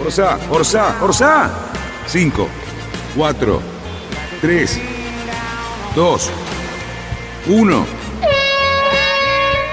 [0.00, 1.50] Orsa, Orsa, Orsa.
[2.06, 2.48] 5,
[3.14, 3.60] 4,
[4.40, 4.80] 3,
[5.94, 6.30] 2,
[7.46, 7.86] 1.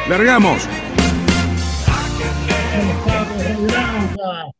[0.09, 0.67] ¡Largamos!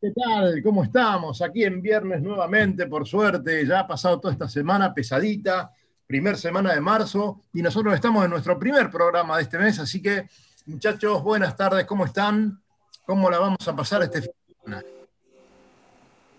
[0.00, 0.62] ¿Qué tal?
[0.62, 1.42] ¿Cómo estamos?
[1.42, 5.70] Aquí en viernes nuevamente, por suerte, ya ha pasado toda esta semana pesadita,
[6.06, 10.00] primer semana de marzo, y nosotros estamos en nuestro primer programa de este mes, así
[10.00, 10.26] que
[10.66, 12.58] muchachos, buenas tardes, ¿cómo están?
[13.04, 14.97] ¿Cómo la vamos a pasar este fin de semana?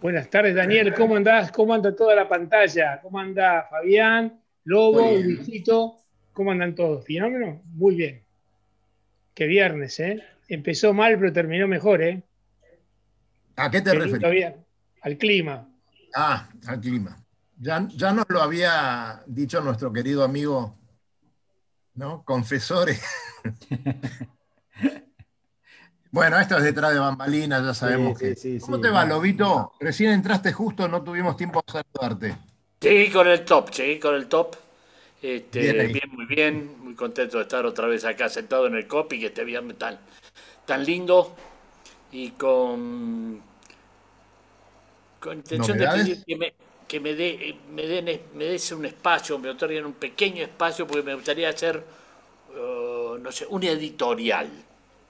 [0.01, 1.51] Buenas tardes, Daniel, ¿cómo andás?
[1.51, 3.01] ¿Cómo anda toda la pantalla?
[3.01, 5.97] ¿Cómo anda Fabián, Lobo, Luisito?
[6.31, 7.05] ¿Cómo andan todos?
[7.05, 7.61] ¿Fenómeno?
[7.65, 8.23] Muy bien.
[9.33, 10.23] Qué viernes, ¿eh?
[10.47, 12.23] Empezó mal, pero terminó mejor, ¿eh?
[13.57, 14.55] ¿A qué te refieres?
[15.01, 15.69] Al clima.
[16.15, 17.17] Ah, al clima.
[17.57, 20.77] Ya, ya nos lo había dicho nuestro querido amigo,
[21.95, 22.23] ¿no?
[22.23, 23.03] Confesores.
[26.11, 28.35] bueno, esto es detrás de bambalinas, ya sabemos que.
[28.61, 29.73] ¿Cómo te va, Lobito?
[29.79, 32.35] Recién entraste justo, no tuvimos tiempo de saludarte.
[32.81, 34.55] Llegué con el top, llegué con el top.
[35.21, 39.19] Este, bien, muy bien, muy contento de estar otra vez acá sentado en el copy,
[39.19, 39.99] que este viernes tan,
[40.65, 41.35] tan lindo
[42.11, 43.41] y con
[45.19, 46.53] con intención de pedir que me,
[46.87, 51.03] que me, dé, me, den, me des un espacio, me otorguen un pequeño espacio, porque
[51.03, 51.83] me gustaría hacer,
[52.55, 54.49] uh, no sé, un editorial.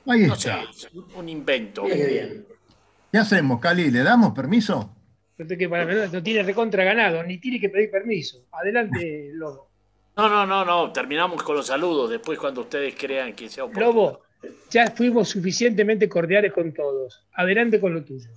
[0.10, 0.66] Ahí no está.
[0.74, 1.84] Sé, un invento.
[1.86, 3.92] ¿Qué hacemos, Cali?
[3.92, 4.96] ¿Le damos permiso?
[5.38, 8.46] Que para, no tiene recontra ganado, ni tiene que pedir permiso.
[8.52, 9.70] Adelante, Lobo.
[10.18, 13.86] No, no, no, no, terminamos con los saludos, después cuando ustedes crean que sea oportuno.
[13.86, 14.22] Lobo,
[14.70, 17.26] ya fuimos suficientemente cordiales con todos.
[17.34, 18.30] Adelante con lo tuyo.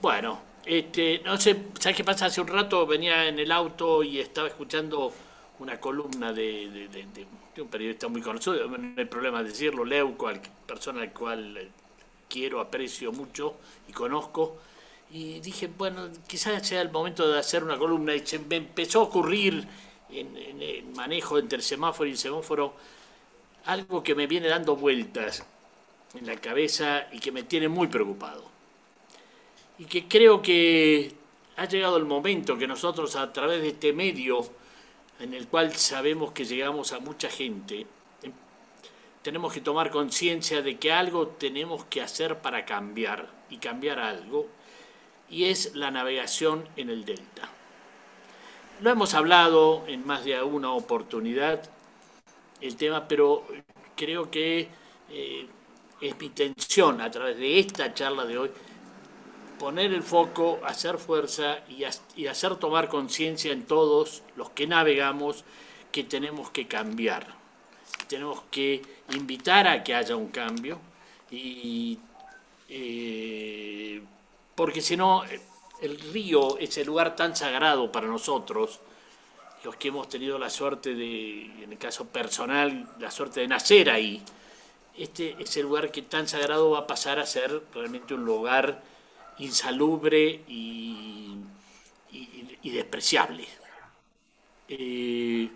[0.00, 2.26] Bueno, este, no sé, ¿sabes qué pasa?
[2.26, 5.12] Hace un rato venía en el auto y estaba escuchando
[5.60, 6.88] una columna de,
[7.58, 10.30] un periodista muy conocido, no hay problema de decirlo, Leuco,
[10.66, 11.70] persona al cual
[12.28, 13.56] quiero, aprecio mucho
[13.88, 14.56] y conozco.
[15.12, 18.14] Y dije, bueno, quizás sea el momento de hacer una columna.
[18.14, 19.66] Y se me empezó a ocurrir
[20.08, 22.74] en, en el manejo entre semáforo y semáforo
[23.66, 25.44] algo que me viene dando vueltas
[26.14, 28.50] en la cabeza y que me tiene muy preocupado
[29.80, 31.10] y que creo que
[31.56, 34.46] ha llegado el momento que nosotros a través de este medio
[35.20, 37.86] en el cual sabemos que llegamos a mucha gente,
[39.22, 44.48] tenemos que tomar conciencia de que algo tenemos que hacer para cambiar y cambiar algo,
[45.28, 47.48] y es la navegación en el delta.
[48.80, 51.68] Lo hemos hablado en más de una oportunidad
[52.62, 53.46] el tema, pero
[53.94, 54.68] creo que
[55.10, 55.46] eh,
[56.00, 58.50] es mi intención a través de esta charla de hoy
[59.60, 61.84] poner el foco, hacer fuerza y,
[62.24, 65.44] hacer tomar conciencia en todos los que navegamos
[65.92, 67.26] que tenemos que cambiar.
[68.08, 68.80] Tenemos que
[69.12, 70.80] invitar a que haya un cambio
[71.30, 71.98] y
[72.70, 74.00] eh,
[74.54, 75.24] porque si no
[75.82, 78.80] el río es el lugar tan sagrado para nosotros,
[79.62, 83.90] los que hemos tenido la suerte de, en el caso personal, la suerte de nacer
[83.90, 84.22] ahí,
[84.96, 88.88] este es el lugar que tan sagrado va a pasar a ser realmente un lugar
[89.40, 91.36] insalubre y,
[92.62, 93.46] despreciable.
[94.68, 95.50] Eh,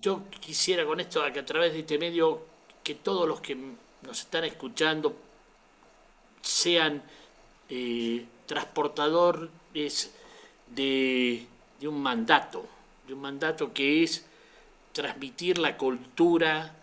[0.00, 2.46] yo quisiera con esto, que a través de este medio,
[2.82, 5.14] que todos los que nos están escuchando
[6.40, 7.02] sean
[7.68, 9.50] eh, transportadores
[10.66, 11.46] de
[11.82, 12.66] un mandato,
[13.06, 14.24] de un mandato que es
[14.92, 16.74] transmitir la cultura,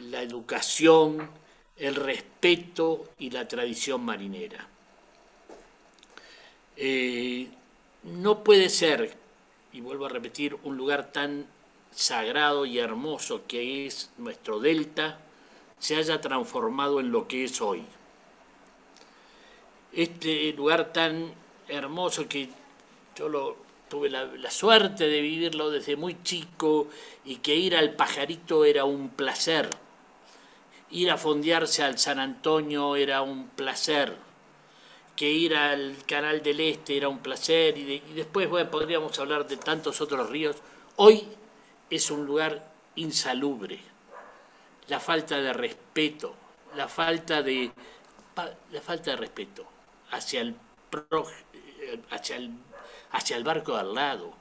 [0.00, 1.30] la educación,
[1.76, 4.66] el respeto y la tradición marinera.
[6.76, 7.48] Eh,
[8.04, 9.14] no puede ser,
[9.72, 11.46] y vuelvo a repetir, un lugar tan
[11.90, 15.18] sagrado y hermoso que es nuestro delta,
[15.78, 17.84] se haya transformado en lo que es hoy.
[19.92, 21.32] Este lugar tan
[21.68, 22.48] hermoso que
[23.16, 23.56] yo lo,
[23.88, 26.88] tuve la, la, suerte de vivirlo desde muy chico
[27.24, 29.68] y que ir al pajarito era un placer
[30.90, 34.16] ir a fondearse al San Antonio era un placer,
[35.14, 39.56] que ir al Canal del Este era un placer, y, después bueno, podríamos hablar de
[39.56, 40.56] tantos otros ríos.
[40.96, 41.26] Hoy
[41.90, 43.80] es un lugar insalubre.
[44.88, 46.34] La falta de respeto,
[46.76, 47.72] la falta de,
[48.70, 49.66] la falta de respeto.
[50.10, 50.54] hacia el,
[51.80, 52.50] eh, hacia el,
[53.10, 54.32] hacia el barco de al lado.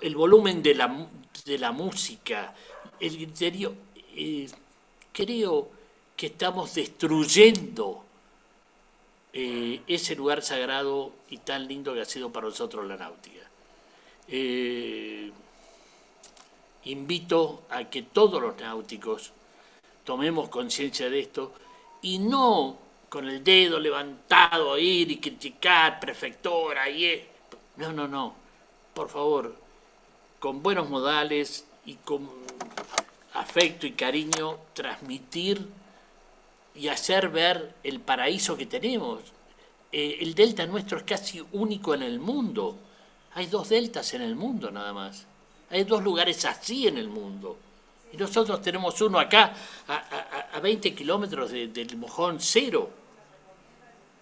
[0.00, 1.08] el volumen de la,
[1.44, 2.54] de la música,
[3.00, 3.74] el interior.
[4.14, 4.48] Eh,
[5.12, 5.68] creo
[6.16, 8.04] que estamos destruyendo
[9.32, 13.48] eh, ese lugar sagrado y tan lindo que ha sido para nosotros la náutica.
[16.84, 19.32] invito a que todos los náuticos
[20.04, 21.52] tomemos conciencia de esto
[22.02, 22.76] y no
[23.08, 27.22] con el dedo levantado a ir y criticar, prefectora, y
[27.76, 28.34] no, no, no,
[28.94, 29.54] por favor,
[30.40, 32.28] con buenos modales y con
[33.34, 35.68] afecto y cariño, transmitir
[36.74, 39.20] y hacer ver el paraíso que tenemos.
[39.90, 42.78] Eh, el delta nuestro es casi único en el mundo.
[43.34, 45.26] Hay dos deltas en el mundo nada más.
[45.70, 47.58] Hay dos lugares así en el mundo.
[48.12, 49.54] Y nosotros tenemos uno acá
[49.88, 52.90] a, 20 kilómetros del mojón cero.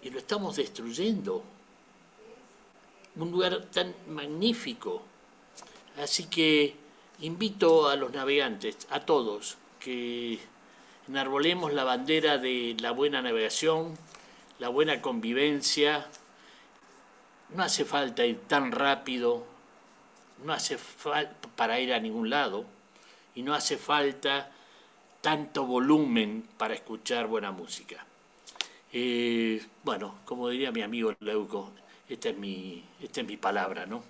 [0.02, 1.42] Y lo estamos destruyendo.
[3.16, 5.02] Un lugar tan magnífico.
[6.00, 6.76] Así que
[7.20, 10.38] invito a los navegantes, a todos, que
[11.08, 13.96] enarbolemos la bandera de la buena navegación,
[14.58, 16.06] la buena convivencia.
[17.50, 19.44] No hace falta ir tan rápido,
[20.44, 22.64] no hace falta para ir a ningún lado
[23.34, 24.50] y no hace falta
[25.20, 28.06] tanto volumen para escuchar buena música.
[28.92, 31.72] Eh, bueno, como diría mi amigo Leuco,
[32.08, 34.02] esta es mi, esta es mi palabra, ¿no?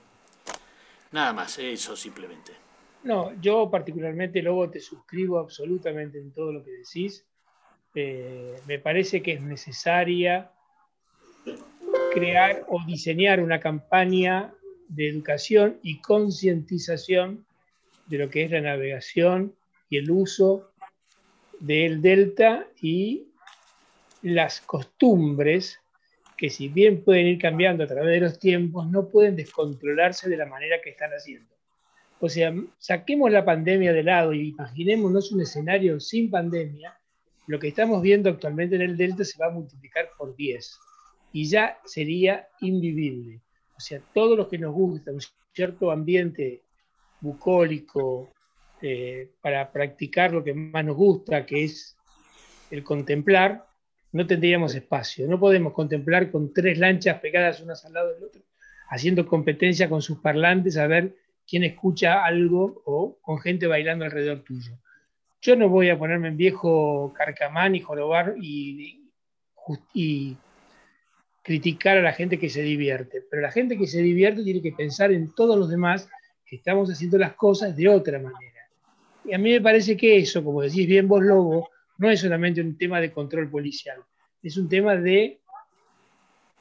[1.12, 2.69] Nada más, eso simplemente.
[3.02, 7.24] No, yo particularmente, luego te suscribo absolutamente en todo lo que decís.
[7.94, 10.50] Eh, me parece que es necesaria
[12.12, 14.52] crear o diseñar una campaña
[14.88, 17.46] de educación y concientización
[18.06, 19.54] de lo que es la navegación
[19.88, 20.70] y el uso
[21.60, 23.28] del delta y
[24.22, 25.80] las costumbres
[26.36, 30.38] que si bien pueden ir cambiando a través de los tiempos, no pueden descontrolarse de
[30.38, 31.59] la manera que están haciendo.
[32.20, 36.96] O sea, saquemos la pandemia de lado y imaginémonos un escenario sin pandemia,
[37.46, 40.78] lo que estamos viendo actualmente en el delta se va a multiplicar por 10
[41.32, 43.40] y ya sería invivible.
[43.76, 45.20] O sea, todo lo que nos gusta, un
[45.52, 46.62] cierto ambiente
[47.20, 48.32] bucólico,
[48.82, 51.96] eh, para practicar lo que más nos gusta, que es
[52.70, 53.66] el contemplar,
[54.12, 55.26] no tendríamos espacio.
[55.26, 58.42] No podemos contemplar con tres lanchas pegadas unas al lado del otro,
[58.88, 61.14] haciendo competencia con sus parlantes a ver
[61.50, 64.78] quién escucha algo o con gente bailando alrededor tuyo.
[65.42, 69.10] Yo no voy a ponerme en viejo carcamán y jorobar y,
[69.92, 70.36] y
[71.42, 74.72] criticar a la gente que se divierte, pero la gente que se divierte tiene que
[74.72, 76.08] pensar en todos los demás
[76.46, 78.68] que estamos haciendo las cosas de otra manera.
[79.24, 81.68] Y a mí me parece que eso, como decís bien vos, Lobo,
[81.98, 84.00] no es solamente un tema de control policial,
[84.42, 85.40] es un tema de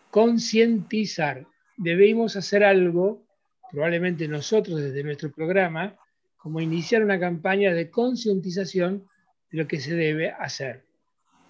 [0.10, 1.46] concientizar.
[1.78, 3.24] Debemos hacer algo,
[3.72, 5.96] probablemente nosotros desde nuestro programa,
[6.38, 9.08] como iniciar una campaña de concientización
[9.52, 10.86] de lo que se debe hacer.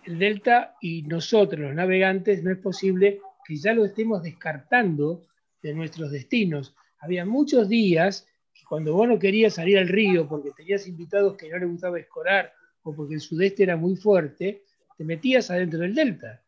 [0.03, 5.23] El Delta y nosotros, los navegantes, no es posible que ya lo estemos descartando
[5.61, 6.75] de nuestros destinos.
[6.99, 8.27] Había muchos días
[8.69, 12.53] cuando vos no querías salir al río porque tenías invitados que no les gustaba escorar
[12.83, 14.63] o porque el sudeste era muy fuerte,
[14.95, 16.41] te metías adentro del delta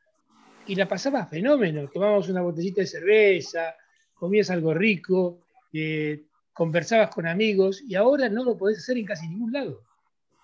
[0.68, 1.90] y la pasabas fenómeno.
[1.90, 3.76] Tomabas una botellita de cerveza,
[4.14, 5.40] comías algo rico,
[5.74, 9.84] eh, conversabas con amigos y ahora no lo podés hacer en casi ningún lado.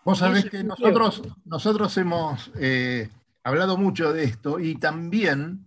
[0.04, 3.10] Vos sabés que nosotros, nosotros hemos eh,
[3.44, 5.66] hablado mucho de esto y también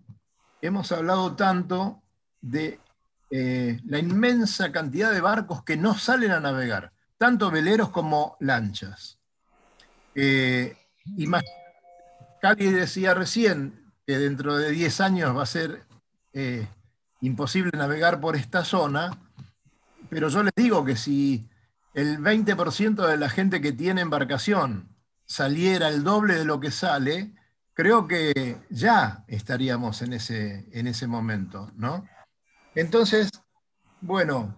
[0.62, 2.02] hemos hablado tanto
[2.40, 2.80] de
[3.30, 9.18] eh, la inmensa cantidad de barcos que no salen a navegar, tanto veleros como lanchas.
[10.14, 10.74] Eh,
[12.40, 15.84] Cali decía recién que dentro de 10 años va a ser
[17.20, 19.10] imposible navegar por esta zona,
[20.10, 21.48] pero yo les digo que si
[21.94, 27.32] el 20% de la gente que tiene embarcación saliera el doble de lo que sale,
[27.72, 32.04] creo que ya estaríamos en ese, en ese momento, ¿no?
[32.74, 33.30] Entonces,
[34.00, 34.56] bueno,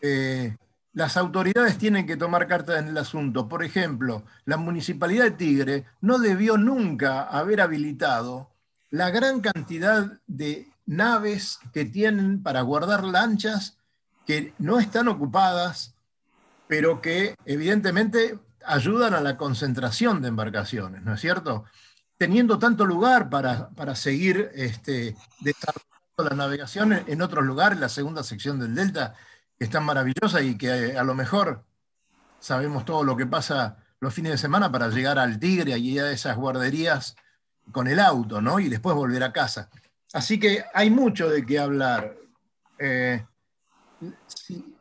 [0.00, 0.56] eh,
[0.92, 3.48] las autoridades tienen que tomar cartas en el asunto.
[3.48, 8.50] Por ejemplo, la Municipalidad de Tigre no debió nunca haber habilitado
[8.90, 13.78] la gran cantidad de naves que tienen para guardar lanchas
[14.26, 15.94] que no están ocupadas,
[16.68, 21.64] pero que evidentemente ayudan a la concentración de embarcaciones, ¿no es cierto?
[22.16, 25.90] Teniendo tanto lugar para, seguir este, desarrollando
[26.30, 29.14] la navegación en otros lugares, la segunda sección del Delta,
[29.58, 31.64] que es tan maravillosa y que eh, a lo mejor
[32.38, 36.10] sabemos todo lo que pasa los fines de semana para llegar al Tigre y a
[36.10, 37.16] esas guarderías
[37.70, 38.58] con el auto, ¿no?
[38.58, 39.70] Y después volver a casa.
[40.12, 42.16] Así que hay mucho de qué hablar.
[42.78, 43.24] Eh,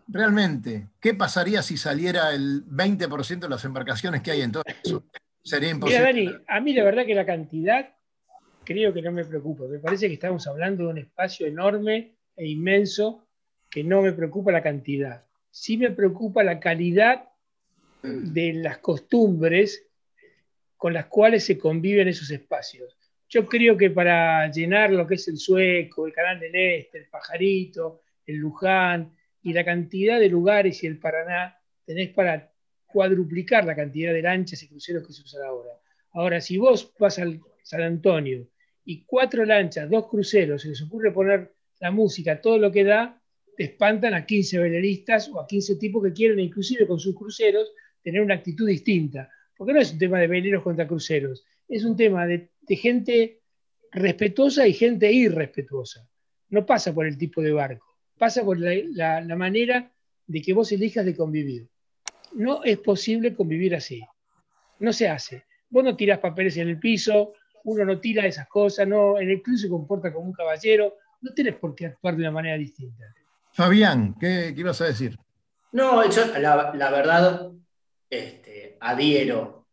[0.08, 5.04] realmente, ¿qué pasaría si saliera el 20% de las embarcaciones que hay en todo eso?
[5.44, 6.14] Sería imposible.
[6.14, 7.90] Mira, Dani, a mí la verdad que la cantidad
[8.64, 9.66] creo que no me preocupa.
[9.66, 13.28] Me parece que estamos hablando de un espacio enorme e inmenso
[13.70, 15.26] que no me preocupa la cantidad.
[15.50, 17.30] Sí me preocupa la calidad
[18.04, 19.88] de las costumbres
[20.76, 22.98] con las cuales se conviven esos espacios.
[23.30, 27.06] Yo creo que para llenar lo que es el Sueco, el Canal del Este, el
[27.08, 28.02] Pajarito,
[28.32, 32.52] el Luján y la cantidad de lugares y el Paraná, tenés para
[32.88, 35.72] cuadruplicar la cantidad de lanchas y cruceros que se usan ahora.
[36.14, 38.48] Ahora, si vos vas al San Antonio
[38.84, 43.22] y cuatro lanchas, dos cruceros, se les ocurre poner la música, todo lo que da,
[43.56, 47.72] te espantan a 15 veleristas o a 15 tipos que quieren, inclusive con sus cruceros,
[48.02, 49.30] tener una actitud distinta.
[49.56, 53.42] Porque no es un tema de veleros contra cruceros, es un tema de, gente
[53.92, 56.08] respetuosa y gente irrespetuosa.
[56.50, 57.91] No pasa por el tipo de barco,
[58.22, 59.92] pasa por la, la manera
[60.28, 61.68] de que vos elijas de convivir.
[62.34, 64.00] No es posible convivir así.
[64.78, 65.46] No se hace.
[65.72, 69.42] Vos no tirás papeles en el piso, uno no tira esas cosas, no, en el
[69.42, 73.06] club se comporta como un caballero, no tienes por qué actuar de una manera distinta.
[73.54, 75.18] Fabián, ¿qué, ibas a decir?
[75.72, 77.50] No, yo la, verdad
[78.08, 79.66] este, adhiero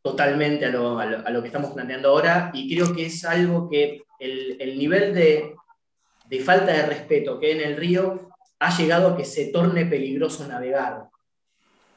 [0.00, 5.14] totalmente a lo, que estamos planteando ahora y creo que es algo que el, nivel
[5.14, 5.55] de,
[6.28, 10.46] de, falta de respeto que en el río ha llegado a que se torne peligroso
[10.46, 11.08] navegar,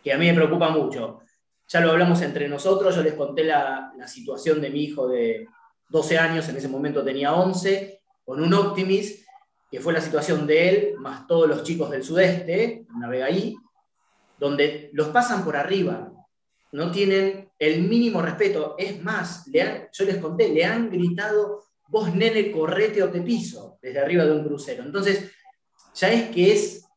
[0.03, 1.21] que a mí me preocupa mucho.
[1.67, 5.47] Ya lo hablamos entre nosotros, yo les conté la, situación de mi hijo de
[5.89, 9.25] 12 años, en ese momento tenía 11, con un Optimis,
[9.69, 13.55] que fue la situación de él, más todos los chicos del sudeste, navega ahí,
[14.37, 16.11] donde los pasan por arriba,
[16.71, 18.75] no tienen el mínimo respeto.
[18.77, 23.99] Es más, yo les conté, le han gritado, vos nene, correte o te piso, desde
[23.99, 24.83] arriba de un crucero.
[24.83, 25.31] Entonces,
[25.95, 26.89] ya es que es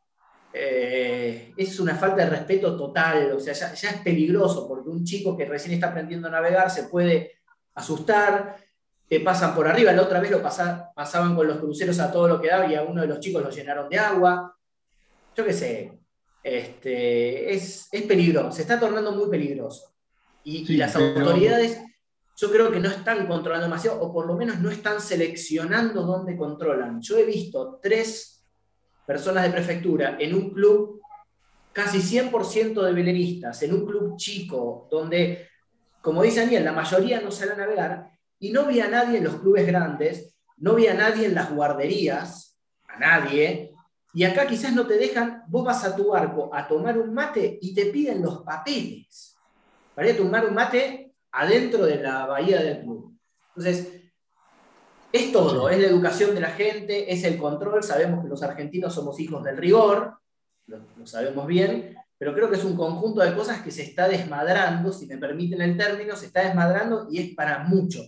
[0.54, 5.34] eh, es una falta de respeto total, o sea, ya, es peligroso porque un chico
[5.34, 7.38] que recién está aprendiendo a navegar se puede
[7.74, 8.56] asustar,
[9.08, 12.38] te pasan por arriba, la otra vez lo pasaban con los cruceros a todo lo
[12.38, 14.54] que daba y a uno de los chicos lo llenaron de agua,
[15.34, 15.98] yo qué sé,
[16.42, 19.94] este, es, peligroso, se está tornando muy peligroso.
[20.44, 21.78] Y, las autoridades
[22.42, 26.36] yo creo que no están controlando demasiado, o por lo menos no están seleccionando dónde
[26.36, 27.00] controlan.
[27.00, 28.44] Yo he visto tres
[29.06, 31.00] personas de prefectura en un club
[31.72, 35.50] casi 100% de veleristas, en un club chico, donde,
[36.00, 39.24] como dice Daniel, la mayoría no sale a navegar, y no vi a nadie en
[39.24, 42.58] los clubes grandes, no vi a nadie en las guarderías,
[42.88, 43.72] a nadie,
[44.12, 47.60] y acá quizás no te dejan, vos vas a tu barco a tomar un mate
[47.62, 49.36] y te piden los papeles
[49.94, 53.18] para tomar un mate adentro de la bahía del club.
[53.48, 54.02] Entonces,
[55.12, 57.82] es todo, es la educación de la gente, es el control.
[57.82, 60.18] Sabemos que los argentinos somos hijos del rigor,
[60.66, 64.92] lo, sabemos bien, pero creo que es un conjunto de cosas que se está desmadrando,
[64.92, 68.00] si me permiten el término, se está desmadrando y es para mucho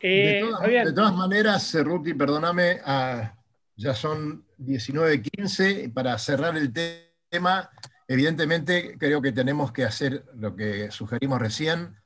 [0.00, 0.42] eh,
[0.84, 3.34] de, todas, maneras, Cerruti, perdóname, ah,
[3.76, 7.68] ya son 19.15, para cerrar el tema,
[8.06, 11.96] evidentemente creo que tenemos que hacer lo que sugerimos recién,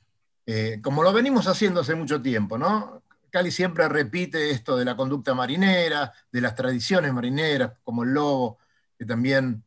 [0.47, 3.03] eh, como lo venimos haciendo hace mucho tiempo, ¿no?
[3.31, 8.59] Cali siempre repite esto de la conducta marinera, de las tradiciones marineras, como el lobo,
[8.99, 9.65] que también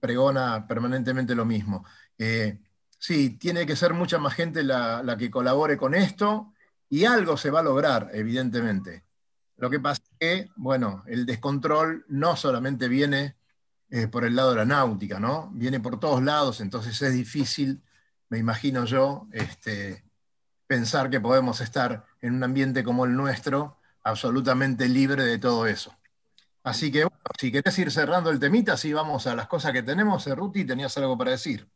[0.00, 1.84] pregona permanentemente lo mismo.
[2.18, 2.60] Eh,
[2.98, 6.52] sí, tiene que ser mucha más gente la, que colabore con esto
[6.88, 9.04] y algo se va a lograr, evidentemente.
[9.56, 13.36] Lo que pasa es que, bueno, el descontrol no solamente viene
[13.90, 15.50] eh, por el lado de la náutica, ¿no?
[15.54, 17.82] Viene por todos lados, entonces es difícil,
[18.28, 20.05] me imagino yo, este,
[20.66, 25.96] pensar que podemos estar en un ambiente como el nuestro absolutamente libre de todo eso.
[26.62, 29.82] Así que, bueno, si querés ir cerrando el temita, así vamos a las cosas que
[29.82, 30.26] tenemos.
[30.26, 31.66] Ruti, tenías algo para decir.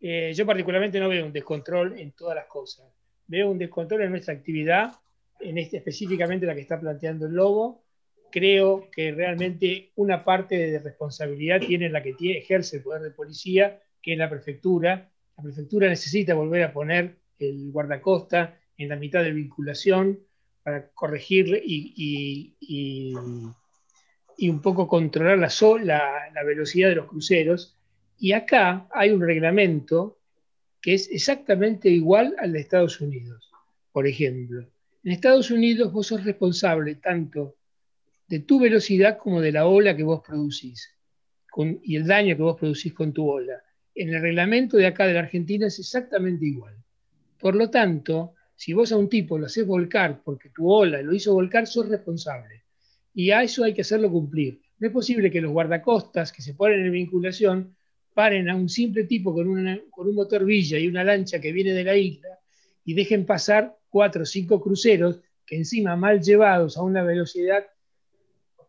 [0.00, 2.84] Eh, yo particularmente no veo un descontrol en todas las cosas.
[3.26, 4.92] Veo un descontrol en nuestra actividad,
[5.40, 7.82] en este, específicamente la que está planteando el Lobo.
[8.30, 13.80] Creo que realmente una parte de responsabilidad tiene la que ejerce el poder de policía,
[14.02, 15.10] que es la prefectura.
[15.38, 20.20] La prefectura necesita volver a poner el guardacosta en la mitad de vinculación
[20.62, 23.14] para corregir y, y,
[24.48, 25.50] un poco controlar la,
[25.84, 27.76] la, la velocidad de los cruceros.
[28.18, 30.18] Y acá hay un reglamento
[30.80, 33.50] que es exactamente igual al de Estados Unidos.
[33.92, 34.68] Por ejemplo,
[35.04, 37.56] en Estados Unidos vos sos responsable tanto
[38.26, 40.94] de tu velocidad como de la ola que vos producís
[41.82, 43.62] y el daño que vos producís con tu ola.
[43.94, 46.74] En el reglamento de acá de la Argentina es exactamente igual.
[47.38, 51.12] Por lo tanto, Si vos a un tipo lo haces volcar porque tu ola lo
[51.12, 52.62] hizo volcar, sos responsable.
[53.12, 54.60] Y a eso hay que hacerlo cumplir.
[54.78, 57.76] No es posible que los guardacostas que se ponen en vinculación
[58.12, 59.46] paren a un simple tipo con,
[59.90, 62.28] con un motor villa y una lancha que viene de la isla
[62.84, 67.66] y dejen pasar cuatro o cinco cruceros que encima mal llevados a una velocidad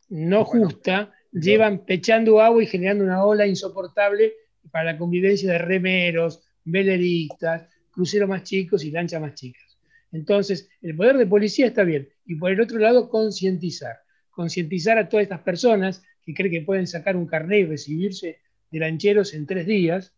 [0.09, 4.33] no justa, llevan pechando agua y generando una ola insoportable
[4.71, 9.63] para la convivencia de remeros, veleristas, cruceros más chicos y lanchas más chicas.
[10.11, 12.09] Entonces, el poder de policía está bien.
[12.25, 13.97] Y por el otro lado, concientizar.
[14.29, 18.79] Concientizar a todas estas personas que creen que pueden sacar un carnet y recibirse de
[18.79, 20.13] lancheros en tres días.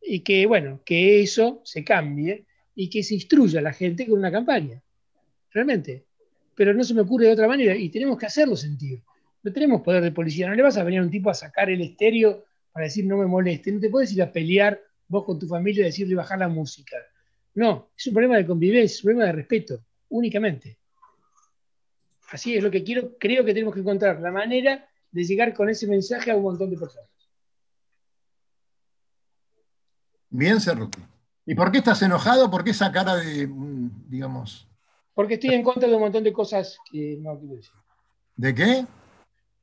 [0.00, 4.18] Y que, bueno, que eso se cambie y que se instruya a la gente con
[4.18, 4.82] una campaña.
[5.50, 6.04] Realmente.
[6.54, 9.02] Pero no se me ocurre de otra manera y tenemos que hacerlo sentir.
[9.42, 10.48] No tenemos poder de policía.
[10.48, 13.16] No le vas a venir a un tipo a sacar el estéreo para decir no
[13.16, 13.72] me moleste.
[13.72, 16.96] No te puedes ir a pelear vos con tu familia decirle bajar la música.
[17.54, 20.78] No, es un problema de convivencia, es un problema de respeto, únicamente.
[22.30, 25.68] Así es lo que quiero, creo que tenemos que encontrar la manera de llegar con
[25.68, 27.08] ese mensaje a un montón de personas.
[30.30, 31.00] Bien, Cerruti.
[31.46, 32.50] ¿Y por qué estás enojado?
[32.50, 34.68] ¿Por qué esa cara de, mm, digamos...
[35.14, 37.72] Porque estoy en contra de un montón de cosas que no quiero decir.
[38.36, 38.86] ¿De qué?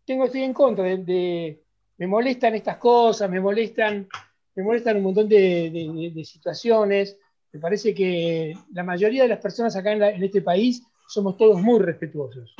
[0.04, 1.64] Tengo, estoy en contra de,
[1.98, 4.08] me molestan estas cosas, me molestan,
[4.56, 7.18] me molestan un montón de, situaciones.
[7.52, 11.80] Me parece que la mayoría de las personas acá en, este país somos todos muy
[11.80, 12.56] respetuosos.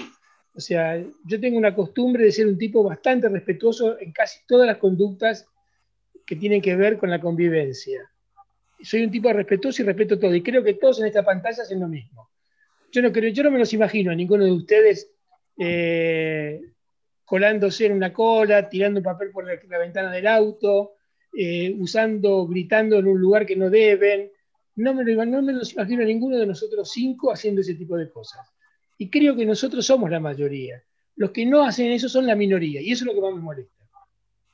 [0.54, 4.68] O sea, yo tengo una costumbre de ser un tipo bastante respetuoso en casi todas
[4.68, 5.46] las conductas
[6.26, 8.10] que tienen que ver con la convivencia.
[8.82, 10.34] Soy un tipo respetuoso y respeto todo.
[10.34, 12.30] Y creo que todos en esta pantalla hacen lo mismo.
[12.92, 15.12] Yo no, creo, yo no me los imagino a ninguno de ustedes
[15.58, 16.62] eh,
[17.26, 20.94] colándose en una cola, tirando papel por la, ventana del auto,
[21.38, 24.32] eh, usando, gritando en un lugar que no deben.
[24.76, 27.98] No me, lo, no me los imagino a ninguno de nosotros cinco haciendo ese tipo
[27.98, 28.48] de cosas.
[28.98, 30.82] Y creo que nosotros somos la mayoría.
[31.16, 33.42] Los que no hacen eso son la minoría, y eso es lo que más me
[33.42, 33.76] molesta.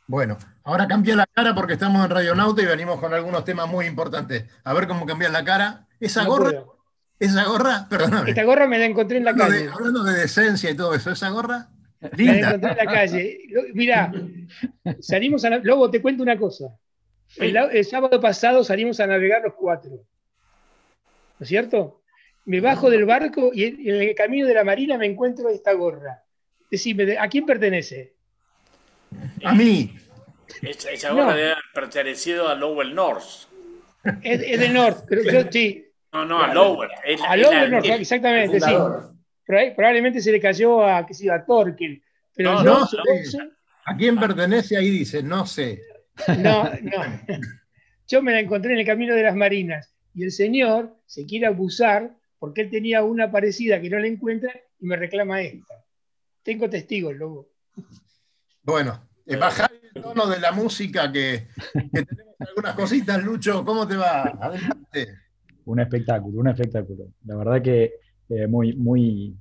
[0.08, 3.70] Bueno, ahora cambia la cara porque estamos en Radio Nauta y venimos con algunos temas
[3.70, 4.44] muy importantes.
[4.64, 5.88] A ver cómo cambia la cara.
[6.00, 6.66] Esa gorra,
[7.18, 8.32] esa gorra, perdóname.
[8.32, 9.70] Esta gorra me la encontré en la calle.
[9.74, 11.70] hablando de decencia y todo eso, esa gorra.
[12.18, 12.34] Linda.
[12.34, 13.40] La encontré en la calle.
[13.74, 14.12] Mirá,
[15.00, 15.58] salimos a.
[15.60, 16.76] Luego te cuento una cosa.
[17.38, 19.92] El, sábado pasado salimos a navegar los cuatro.
[19.92, 22.02] ¿No es cierto?
[22.46, 26.24] Me bajo del barco y en, el camino de la marina me encuentro esta gorra.
[26.70, 28.14] Decime, ¿a quién pertenece?
[29.44, 29.96] A mí.
[30.62, 33.48] Esa, gorra debe haber pertenecido a Lowell North.
[34.24, 35.86] Es, es de North, pero yo sí.
[36.12, 36.90] No, no, a Lowell.
[37.26, 38.72] a Lowell North, exactamente, sí.
[39.76, 42.02] Probablemente se le cayó a, qué sé, a Torkel.
[42.36, 42.88] Pero no,
[43.86, 44.78] ¿A quién pertenece?
[44.78, 45.82] Ahí dice, no sé.
[46.40, 47.02] No, no.
[48.08, 51.48] Yo me la encontré en el camino de las Marinas y el señor se quiere
[51.48, 55.86] abusar porque él tenía una parecida que no la encuentra y me reclama esta.
[56.44, 57.50] Tengo testigos, luego.
[58.64, 61.48] Bueno, eh, bajar el tono de la música que,
[61.92, 64.24] tenemos algunas cositas, Lucho, ¿cómo te va?
[64.24, 65.20] Adelante.
[65.66, 67.06] Un espectáculo, un espectáculo.
[67.26, 67.94] La verdad que
[68.32, 69.36] eh, muy, muy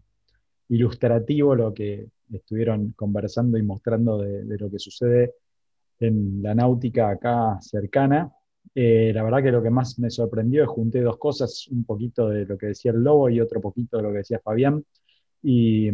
[0.69, 5.35] ilustrativo lo que estuvieron conversando y mostrando de, lo que sucede
[6.01, 8.33] en la náutica acá cercana.
[8.75, 12.29] Eh, la verdad que lo que más me sorprendió es junté dos cosas, un poquito
[12.29, 14.85] de lo que decía el Lobo y otro poquito de lo que decía Fabián.
[15.43, 15.91] Y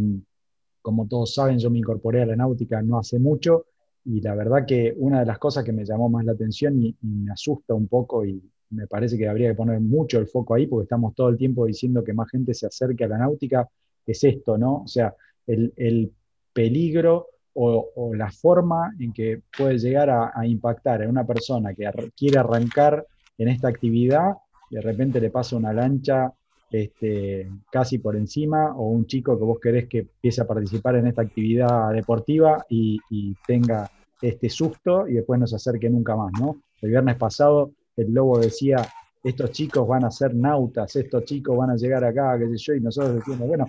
[0.82, 3.66] como todos saben, yo me incorporé a la náutica no hace mucho
[4.06, 6.96] y la verdad que una de las cosas que me llamó más la atención y,
[7.02, 10.66] me asusta un poco y me parece que habría que poner mucho el foco ahí
[10.66, 13.68] porque estamos todo el tiempo diciendo que más gente se acerque a la náutica,
[14.06, 14.82] es esto, ¿no?
[14.82, 15.14] O sea,
[15.46, 16.12] el,
[16.52, 22.38] peligro o, la forma en que puede llegar a, impactar en una persona que quiere
[22.38, 23.06] arrancar
[23.38, 24.36] en esta actividad
[24.70, 26.32] y de repente le pasa una lancha
[26.70, 31.06] este, casi por encima, o un chico que vos querés que empiece a participar en
[31.06, 32.98] esta actividad deportiva y,
[33.46, 36.62] tenga este susto y después no se acerque nunca más, ¿no?
[36.80, 38.76] El viernes pasado el Lobo decía,
[39.22, 42.74] estos chicos van a ser nautas, estos chicos van a llegar acá, qué sé yo,
[42.74, 43.66] y nosotros decimos, bueno,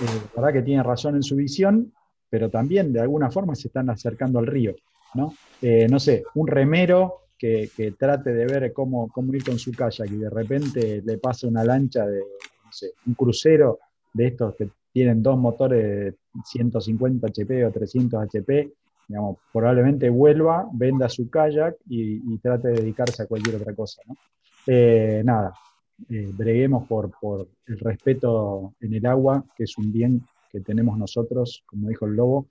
[0.00, 1.92] eh, verdad que tiene razón en su visión,
[2.28, 4.74] pero también de alguna forma se están acercando al río,
[5.14, 5.34] ¿no?
[5.62, 10.10] Eh, no sé, un remero que, trate de ver cómo, cómo, ir con su kayak
[10.10, 13.80] y de repente le pasa una lancha de, no sé, un crucero
[14.12, 18.72] de estos que tienen dos motores de 150 HP o 300 HP,
[19.52, 24.02] probablemente vuelva, venda su kayak y, trate de dedicarse a cualquier otra cosa.
[24.06, 24.16] ¿no?
[24.66, 25.52] Eh, nada,
[26.08, 30.96] eh, breguemos por, por el respeto en el agua, que es un bien que tenemos
[30.98, 32.46] nosotros, como dijo el lobo.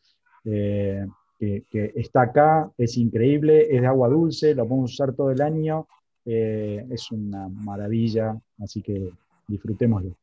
[0.45, 1.05] Eh,
[1.39, 5.87] que, está acá, es increíble, es de agua dulce, lo podemos usar todo el año,
[6.23, 9.09] es una maravilla, así que
[9.45, 10.15] disfrutémoslo.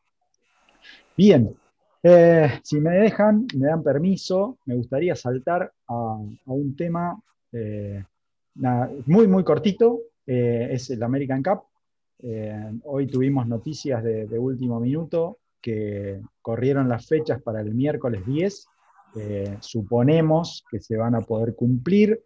[1.14, 1.54] Bien,
[2.02, 7.20] eh, si me dejan, me dan permiso, me gustaría saltar a, un tema
[7.52, 8.02] eh,
[9.06, 11.64] muy, muy cortito, eh, es el American Cup.
[12.84, 18.66] hoy tuvimos noticias de, último minuto que corrieron las fechas para el miércoles 10.
[19.60, 22.22] suponemos que se van a poder cumplir.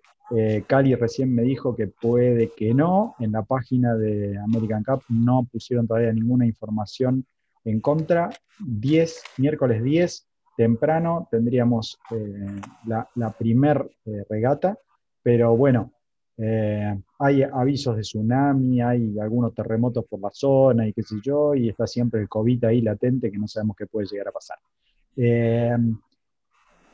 [0.67, 3.15] Cali recién me dijo que puede que no.
[3.19, 7.27] En la página de American Cup no pusieron todavía ninguna información
[7.65, 14.79] en contra, 10, miércoles 10, temprano, tendríamos eh, la, primer eh, regata,
[15.23, 15.93] pero bueno,
[16.37, 21.55] eh, hay avisos de tsunami, hay algunos terremotos por la zona y qué sé yo,
[21.55, 24.59] y está siempre el COVID ahí latente que no sabemos qué puede llegar a pasar.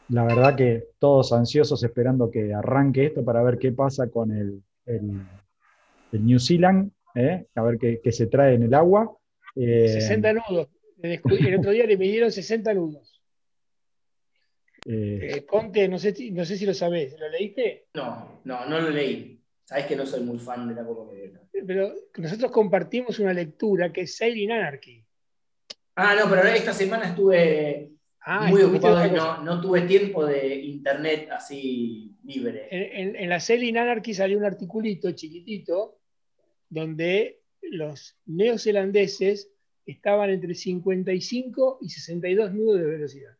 [0.09, 4.63] la verdad que todos ansiosos esperando que arranque esto para ver qué pasa con el,
[6.13, 6.91] New Zealand,
[7.55, 9.11] a ver qué se trae en el agua.
[9.55, 10.69] 60 eh, nudos.
[11.03, 13.21] El otro día le midieron 60 nudos.
[14.87, 17.89] Eh, eh, Conte, no sé, no sé si lo sabés, ¿lo leíste?
[17.95, 19.39] No, no, no lo leí.
[19.65, 21.13] Sabes que no soy muy fan de la Copa
[21.53, 25.05] Pero nosotros compartimos una lectura que es Sailing Anarchy.
[25.95, 30.57] Ah, no, pero esta semana estuve ah, muy ocupado y no, no, tuve tiempo de
[30.57, 32.69] internet así libre.
[32.71, 36.01] En, en la Sailing Anarchy salió un articulito chiquitito
[36.69, 39.51] donde los neozelandeses
[39.87, 43.37] estaban entre 55 y 62 nudos de velocidad.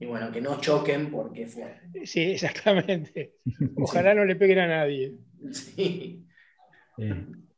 [0.00, 1.80] Y bueno, que no choquen porque fue.
[2.04, 3.34] Sí, exactamente.
[3.76, 5.14] Ojalá no le peguen a nadie.
[5.50, 6.24] Sí.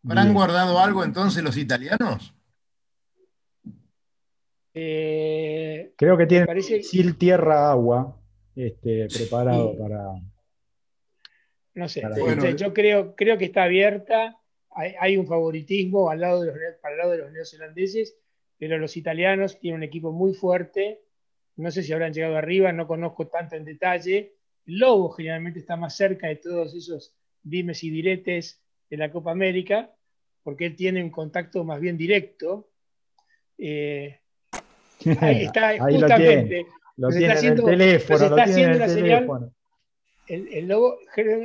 [0.05, 2.35] ¿Habrán guardado algo entonces los italianos?
[4.73, 6.81] Eh, Creo que tienen parece...
[7.19, 8.19] tierra, agua
[8.55, 10.05] este, preparado para.
[11.75, 12.03] No sé,
[12.57, 14.40] yo creo, creo que está abierta
[14.73, 18.17] hay, un favoritismo al lado de los, para el lado de los neozelandeses,
[18.59, 21.01] pero los italianos tienen un equipo muy fuerte.
[21.57, 24.35] No sé si habrán llegado arriba, no conozco tanto en detalle.
[24.67, 29.33] El Lobo generalmente está más cerca de todos esos dimes y diretes de la Copa
[29.33, 29.91] América,
[30.43, 32.69] porque él tiene un contacto más bien directo.
[33.59, 34.21] Eh,
[35.21, 36.67] ahí está, justamente.
[36.97, 39.55] Lo tiene, en el teléfono, lo tiene en el teléfono.
[40.29, 40.99] el Lobo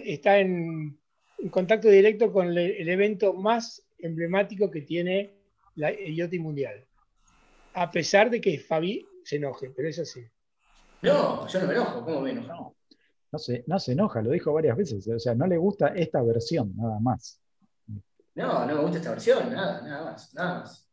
[0.03, 0.99] está en,
[1.37, 5.33] en contacto directo con el, evento más emblemático que tiene
[5.75, 6.85] la, el Yoti Mundial.
[7.73, 10.25] A pesar de que Fabi se enoje, pero es así.
[11.01, 12.75] No, yo no me enojo, ¿cómo me enojo?
[13.31, 15.07] No, se, no se enoja, lo dijo varias veces.
[15.07, 17.41] O sea, no le gusta esta versión, nada más.
[18.35, 20.89] No, no me gusta esta versión, nada, nada más, nada más.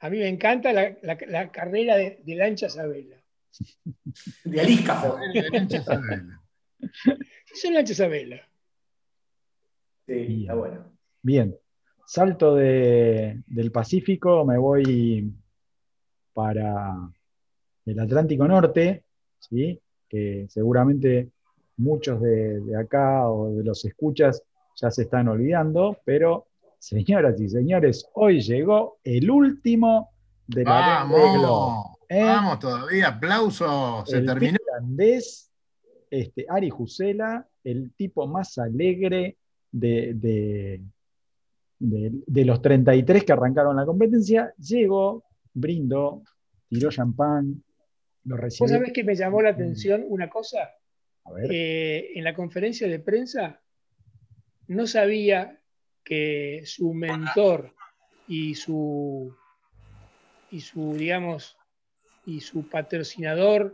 [0.00, 3.22] A mí me encanta la, la, carrera de, de lanchas a vela.
[4.44, 5.18] De Alíscafo.
[5.32, 6.42] De lanchas a vela.
[7.54, 8.48] Son lanchas a vela.
[10.06, 10.84] Sí, bueno.
[11.22, 11.56] Bien,
[12.06, 15.32] salto del Pacífico, me voy
[16.32, 17.10] para
[17.84, 19.04] el Atlántico Norte,
[19.40, 19.80] ¿sí?
[20.08, 21.30] que seguramente
[21.78, 24.42] muchos de, acá o de los escuchas
[24.76, 26.46] ya se están olvidando, pero
[26.78, 30.10] señoras y señores, hoy llegó el último
[30.46, 32.22] de la Vamos, ¿eh?
[32.22, 34.58] vamos todavía, aplausos, se terminó.
[36.10, 39.36] este, Ari Jusela, el tipo más alegre,
[39.78, 40.80] de,
[41.78, 46.22] de, los 33 que arrancaron la competencia, llegó, brindó,
[46.68, 47.62] tiró champán,
[48.24, 48.64] lo recibió.
[48.64, 50.70] ¿Vos sabés que me llamó la atención una cosa?
[51.28, 53.60] en la conferencia de prensa
[54.68, 55.60] no sabía
[56.04, 57.74] que su mentor
[58.28, 59.34] y su,
[60.52, 61.58] y su digamos,
[62.26, 63.72] y su patrocinador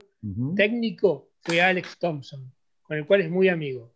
[0.56, 2.50] técnico fue Alex Thompson,
[2.82, 3.92] con el cual es muy amigo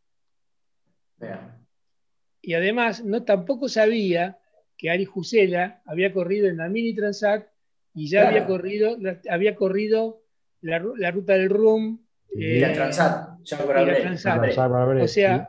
[2.46, 4.38] y además no tampoco sabía
[4.78, 7.44] que Ari Jusela había corrido en la Mini Transat
[7.92, 8.96] y ya había corrido,
[9.28, 10.22] había corrido
[10.61, 11.98] la, ruta del RUM.
[12.32, 13.59] y la eh, Transat, ya
[15.02, 15.48] O sea,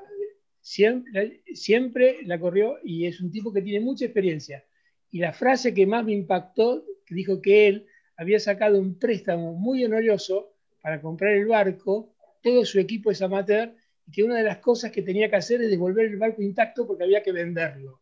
[0.60, 4.66] siempre, siempre la corrió y es un tipo que tiene mucha experiencia.
[5.12, 9.86] Y la frase que más me impactó, dijo que él había sacado un préstamo muy
[9.86, 13.72] oneroso para comprar el barco, todo su equipo es amateur
[14.08, 16.88] y que una de las cosas que tenía que hacer es devolver el barco intacto
[16.88, 18.02] porque había que venderlo.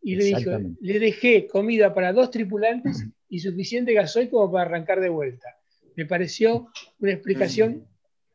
[0.00, 5.00] Y le dijo, le dejé comida para dos tripulantes y suficiente gasoil como para arrancar
[5.00, 5.48] de vuelta.
[5.96, 6.68] Me pareció
[7.00, 7.86] una explicación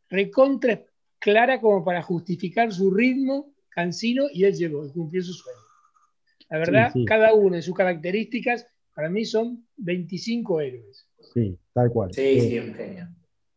[0.10, 0.84] recontra
[1.18, 5.60] clara como para justificar su ritmo cansino y él llegó y cumplió su sueño.
[6.50, 11.08] La verdad, cada uno de sus características, para mí son 25 héroes.
[11.34, 12.14] Sí, tal cual.
[12.14, 13.08] Sí, sí, un genio.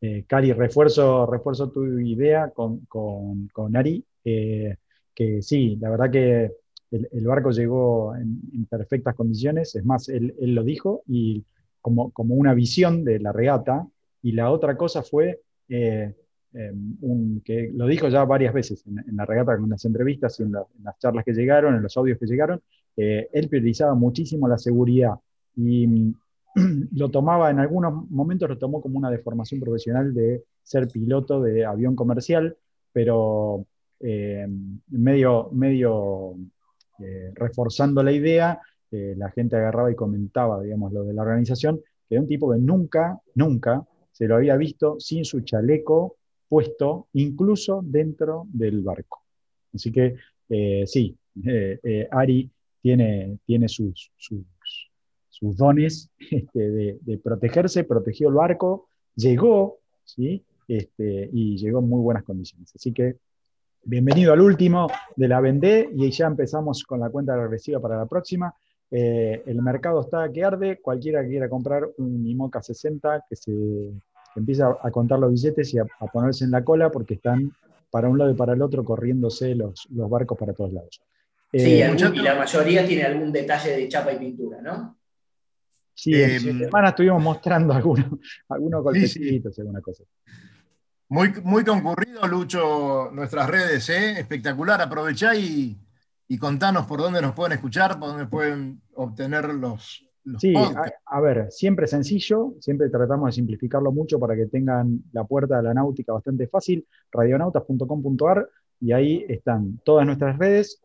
[0.00, 4.76] Eh, refuerzo, refuerzo tu idea con, Ari, eh,
[5.14, 6.52] que sí, la verdad que
[6.90, 11.44] el, barco llegó en, perfectas condiciones, es más, él, lo dijo, y
[11.80, 13.86] como, como, una visión de la regata,
[14.22, 16.14] y la otra cosa fue, eh,
[16.54, 20.52] em, que lo dijo ya varias veces en, la regata, en las entrevistas y en,
[20.52, 22.60] las charlas que llegaron, en los audios que llegaron,
[22.96, 25.14] eh, él priorizaba muchísimo la seguridad.
[25.56, 26.14] Y
[26.92, 31.64] lo tomaba en algunos momentos, lo tomó como una deformación profesional de ser piloto de
[31.64, 32.56] avión comercial,
[32.92, 33.66] pero
[34.00, 34.46] eh,
[34.88, 36.36] medio, medio
[37.00, 41.80] eh, reforzando la idea, eh, la gente agarraba y comentaba, digamos, lo de la organización,
[42.08, 46.16] que era un tipo que nunca, nunca se lo había visto sin su chaleco
[46.48, 49.22] puesto, incluso dentro del barco.
[49.74, 50.16] Así que
[50.86, 51.14] sí,
[52.10, 54.10] Ari tiene, tiene sus,
[55.40, 60.44] dones este, de, de, protegerse, protegió el barco, llegó, ¿sí?
[60.66, 62.70] Este, y llegó en muy buenas condiciones.
[62.74, 63.16] Así que
[63.84, 68.06] bienvenido al último de la Vendé y ya empezamos con la cuenta regresiva para la
[68.06, 68.54] próxima.
[68.90, 73.52] Eh, el mercado está que arde, cualquiera que quiera comprar un IMOCA 60 que se
[74.36, 77.52] empieza a contar los billetes y a, ponerse en la cola porque están
[77.90, 81.00] para un lado y para el otro corriéndose los, los barcos para todos lados.
[81.52, 84.97] Sí, eh, y la mayoría tiene algún detalle de chapa y pintura, ¿no?
[85.98, 88.06] Sí, en eh, semana estuvimos mostrando algunos,
[88.48, 90.04] algunos golpecitos, alguna cosa.
[91.08, 94.20] Muy, muy concurrido, Lucho, nuestras redes, ¿eh?
[94.20, 94.80] espectacular.
[94.80, 95.76] Aprovechá y,
[96.38, 100.06] contanos por dónde nos pueden escuchar, por dónde pueden obtener los,
[100.38, 100.54] sí,
[101.04, 105.64] a, ver, siempre sencillo, siempre tratamos de simplificarlo mucho para que tengan la puerta de
[105.64, 108.48] la náutica bastante fácil, radionautas.com.ar,
[108.80, 110.80] y ahí están todas nuestras redes.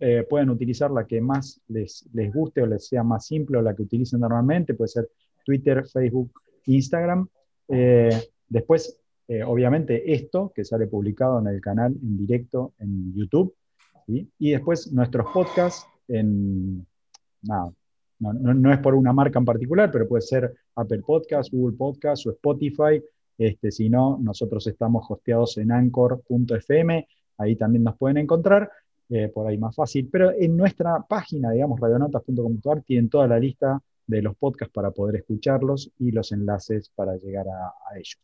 [0.00, 3.62] Eh, pueden utilizar la que más les, les guste o les sea más simple o
[3.62, 5.08] la que utilicen normalmente, puede ser
[5.44, 7.28] Twitter, Facebook, Instagram.
[7.68, 8.10] Eh,
[8.48, 13.54] después eh, obviamente esto que sale publicado en el canal en directo en YouTube,
[14.06, 16.86] y después nuestros podcasts en,
[17.42, 17.74] no,
[18.20, 22.30] no, es por una marca en particular, pero puede ser Apple Podcasts, Google Podcasts o
[22.30, 23.02] Spotify,
[23.36, 27.06] este, si no, nosotros estamos hosteados en anchor.fm,
[27.36, 28.70] ahí también nos pueden encontrar,
[29.10, 33.80] eh, por ahí más fácil, pero en nuestra página, digamos, radionotas.com.ar, tienen toda la lista
[34.06, 38.18] de los podcasts para poder escucharlos y los enlaces para llegar a ellos.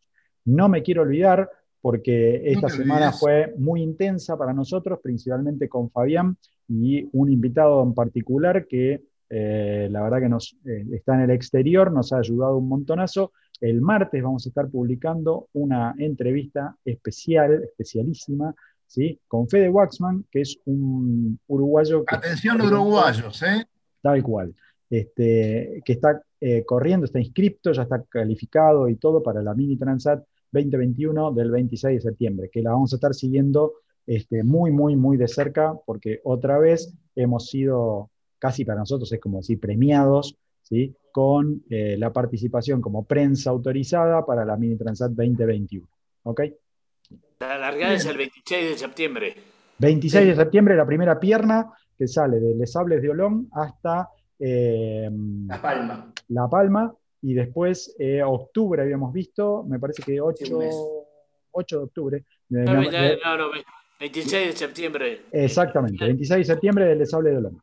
[0.45, 1.49] No me quiero olvidar
[1.85, 6.35] porque esta semana fue muy intensa para nosotros, principalmente con Fabián
[6.67, 11.31] y un invitado en particular que eh, la verdad que nos eh, está en el
[11.31, 13.33] exterior, nos ha ayudado un montonazo.
[13.61, 18.55] El martes vamos a estar publicando una entrevista especial, especialísima,
[18.87, 19.21] ¿sí?
[19.27, 22.05] con Fede Waxman, que es un uruguayo.
[22.07, 23.67] Atención uruguayos, ¿eh?
[24.01, 24.55] Tal cual.
[24.91, 29.77] Este, que está eh, corriendo, está inscripto, ya está calificado y todo para la Mini
[29.77, 33.73] Transat 2021 del 26 de septiembre, que la vamos a estar siguiendo
[34.07, 39.21] este, muy, muy, muy de cerca, porque otra vez hemos sido, casi para nosotros es
[39.21, 40.95] como decir, premiados, ¿sí?
[41.13, 45.89] con eh, la participación como prensa autorizada para la Mini Transat 2021.
[46.25, 46.41] ¿Ok?
[47.49, 49.35] La largada es el 26 de septiembre.
[49.79, 55.09] 26 de septiembre, la primera pierna que sale de Les Sables de Olón hasta eh,
[55.47, 56.13] La Palma.
[56.29, 60.45] La Palma, y después eh, octubre habíamos visto, me parece que 8,
[61.53, 62.25] 8 de octubre.
[62.49, 63.51] no, no,
[64.01, 65.23] 26 de septiembre.
[65.31, 67.63] Exactamente, 26 de septiembre del Sable de Olón.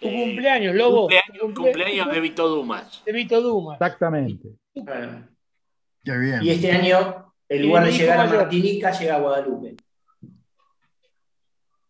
[0.00, 1.02] Tu cumpleaños, Lobo.
[1.02, 3.02] Cumpleaños, cumpleaños de Vito Dumas.
[3.04, 3.74] De Vito Dumas.
[3.80, 4.48] Exactamente.
[4.74, 6.42] Qué bien.
[6.42, 9.76] Y este año, en lugar de llegar a Martinica, llega a Guadalupe.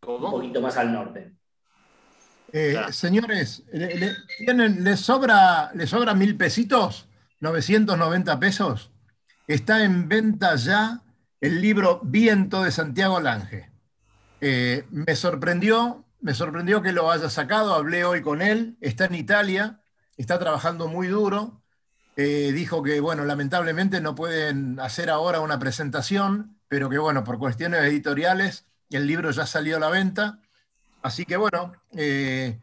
[0.01, 0.27] ¿Cómo?
[0.27, 1.33] Un poquito más al norte.
[2.53, 7.09] Eh, señores, ¿le, tienen, ¿les, sobra, ¿les sobra mil pesitos?
[7.41, 8.93] 990 pesos.
[9.47, 11.03] Está en venta ya
[11.41, 13.71] el libro Viento de Santiago Lange.
[14.41, 19.15] Eh, me sorprendió, me sorprendió que lo haya sacado, hablé hoy con él, está en
[19.17, 19.81] Italia,
[20.17, 21.64] está trabajando muy duro.
[22.17, 27.39] Eh, dijo que, bueno, lamentablemente no pueden hacer ahora una presentación, pero que, bueno, por
[27.39, 30.41] cuestiones editoriales, el libro ya salió a la venta
[31.05, 32.59] Así que bueno, eh,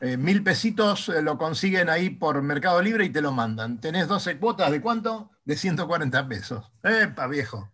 [0.00, 3.80] eh, mil pesitos lo consiguen ahí por Mercado Libre y te lo mandan.
[3.80, 5.32] Tenés 12 cuotas de cuánto?
[5.44, 6.70] De 140 pesos.
[6.84, 7.68] ¡Epa, viejo!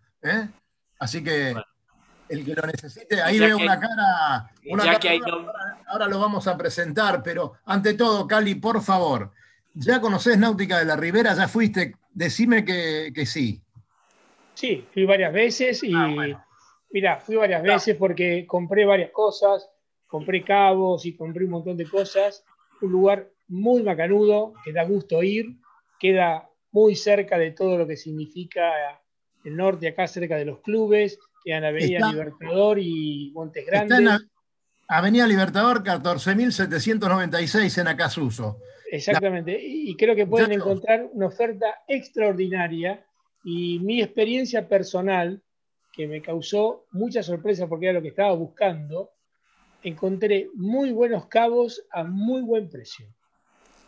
[0.98, 1.54] Así que
[2.30, 4.50] el que lo necesite, ahí veo una cara.
[5.86, 9.32] ahora, lo vamos a presentar, pero ante todo, Cali, por favor,
[9.76, 11.34] ¿ya conocés Náutica de la Ribera?
[11.34, 11.94] ¿Ya fuiste?
[12.12, 13.60] Decime que, sí.
[14.54, 15.92] Sí, fui varias veces y.
[15.94, 16.42] Ah,
[16.90, 19.68] mira, fui varias veces porque compré varias cosas
[20.06, 22.44] compré cabos y compré un montón de cosas.
[22.80, 25.58] Un lugar muy macanudo, que da gusto ir,
[25.98, 28.72] queda muy cerca de todo lo que significa
[29.44, 34.22] el norte, acá cerca de los clubes, queda en Avenida Libertador y Montes Grandes.
[34.88, 38.58] Avenida Libertador 14.796 en Acasuso.
[38.90, 43.04] Exactamente, y creo que pueden encontrar una oferta extraordinaria
[43.44, 45.42] y mi experiencia personal,
[45.92, 49.10] que me causó mucha sorpresa porque era lo que estaba buscando,
[49.82, 53.06] encontré muy buenos cabos a muy buen precio.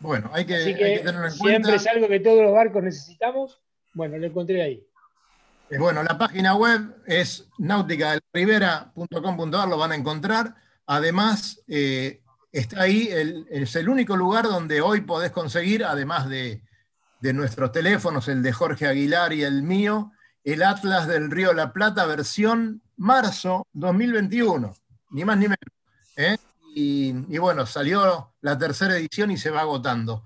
[0.00, 1.74] Bueno, hay que, Así hay que que tenerlo en siempre cuenta.
[1.76, 3.60] es algo que todos los barcos necesitamos,
[3.94, 4.84] bueno, lo encontré ahí.
[5.70, 10.54] Eh, Bueno, la página web es nauticadelribera.com.ar, lo van a encontrar.
[10.86, 13.08] Además, eh, está ahí,
[13.50, 16.62] es el único lugar donde hoy podés conseguir, además de,
[17.20, 20.12] de nuestros teléfonos, el de Jorge Aguilar y el mío,
[20.44, 24.74] el Atlas del Río la Plata, versión marzo 2021,
[25.10, 25.58] ni más ni menos.
[26.16, 26.36] ¿eh?
[26.74, 30.24] Y, y bueno, salió la tercera edición y se va agotando.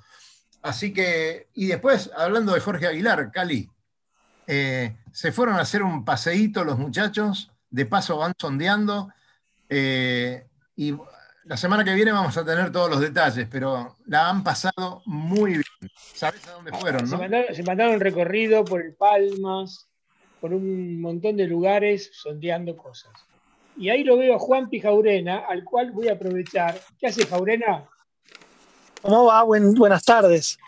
[0.62, 3.68] Así que, y después, hablando de Jorge Aguilar, Cali,
[4.46, 9.12] eh, se fueron a hacer un paseíto los muchachos, de paso van sondeando,
[9.68, 10.94] eh, y
[11.44, 15.52] la semana que viene vamos a tener todos los detalles, pero la han pasado muy
[15.52, 15.90] bien.
[16.14, 17.18] ¿Sabes a dónde fueron, Se no?
[17.22, 19.88] mandaron, se mandaron recorrido por el Palmas,
[20.40, 23.12] por un montón de lugares, sondeando cosas.
[23.76, 26.78] Y ahí lo veo a Juan Pijaurena, al cual voy a aprovechar.
[26.98, 27.84] ¿Qué hace Jaurena?
[29.00, 29.42] ¿Cómo va?
[29.42, 30.58] Buen- buenas tardes.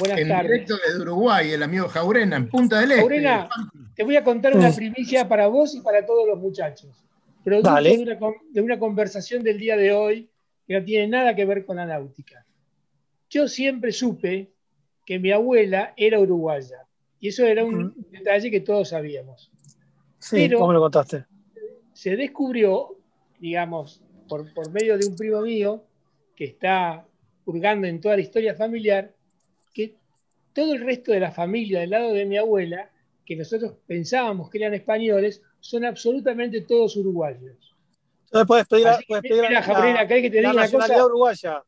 [0.00, 0.50] Buenas En tardes.
[0.50, 3.00] directo desde Uruguay, el amigo Jaurena, en Punta del Este.
[3.02, 3.48] Jaurena,
[3.94, 4.74] te voy a contar una Mm.
[4.74, 6.90] primicia para vos y para todos los muchachos.
[7.46, 10.28] Producto de una, con- de una conversación del día de hoy
[10.66, 12.44] que no tiene nada que ver con la náutica.
[13.30, 14.50] Yo siempre supe
[15.04, 16.78] que mi abuela era uruguaya.
[17.20, 19.52] Y eso era un detalle que todos sabíamos.
[20.18, 21.24] Sí, Pero- ¿cómo lo contaste?
[21.92, 22.98] se descubrió,
[23.38, 25.84] digamos, por, por medio de un primo mío
[26.34, 27.06] que está
[27.46, 29.14] hurgando en toda la historia familiar,
[29.72, 29.94] que
[30.52, 32.90] todo el resto de la familia del lado de mi abuela,
[33.24, 37.74] que nosotros pensábamos que eran españoles, son absolutamente todos uruguayos.
[38.24, 40.62] Entonces puedes pedir, Así que, puedes pedir mira, Jabrina, ¿querés que te la diga una
[40.62, 41.06] nacionalidad cosa?
[41.06, 41.64] uruguaya.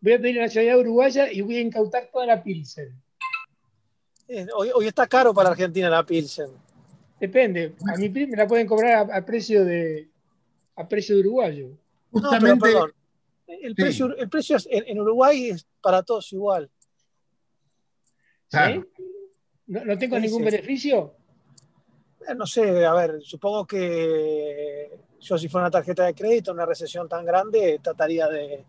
[0.00, 2.94] Voy a pedir la nacionalidad uruguaya y voy a incautar toda la Pilsen.
[4.28, 6.50] Eh, Hoy, hoy está caro para Argentina la Pilsen.
[7.18, 7.74] Depende.
[7.92, 10.08] A mi me la pueden cobrar a, a precio de
[10.76, 11.68] a precio de uruguayo.
[11.68, 11.76] No,
[12.12, 12.92] pero Justamente, perdón.
[13.48, 13.74] El, Sí.
[13.82, 16.70] precio, el precio es- en, en Uruguay es para todos igual.
[18.04, 18.50] ¿sí?
[18.50, 18.86] Claro.
[19.66, 20.44] ¿No, no tengo Sí, ningún sí.
[20.44, 21.14] beneficio?
[22.26, 26.66] Eh, No sé, a ver, supongo que yo si fuera una tarjeta de crédito, una
[26.66, 28.64] recesión tan grande, trataría de,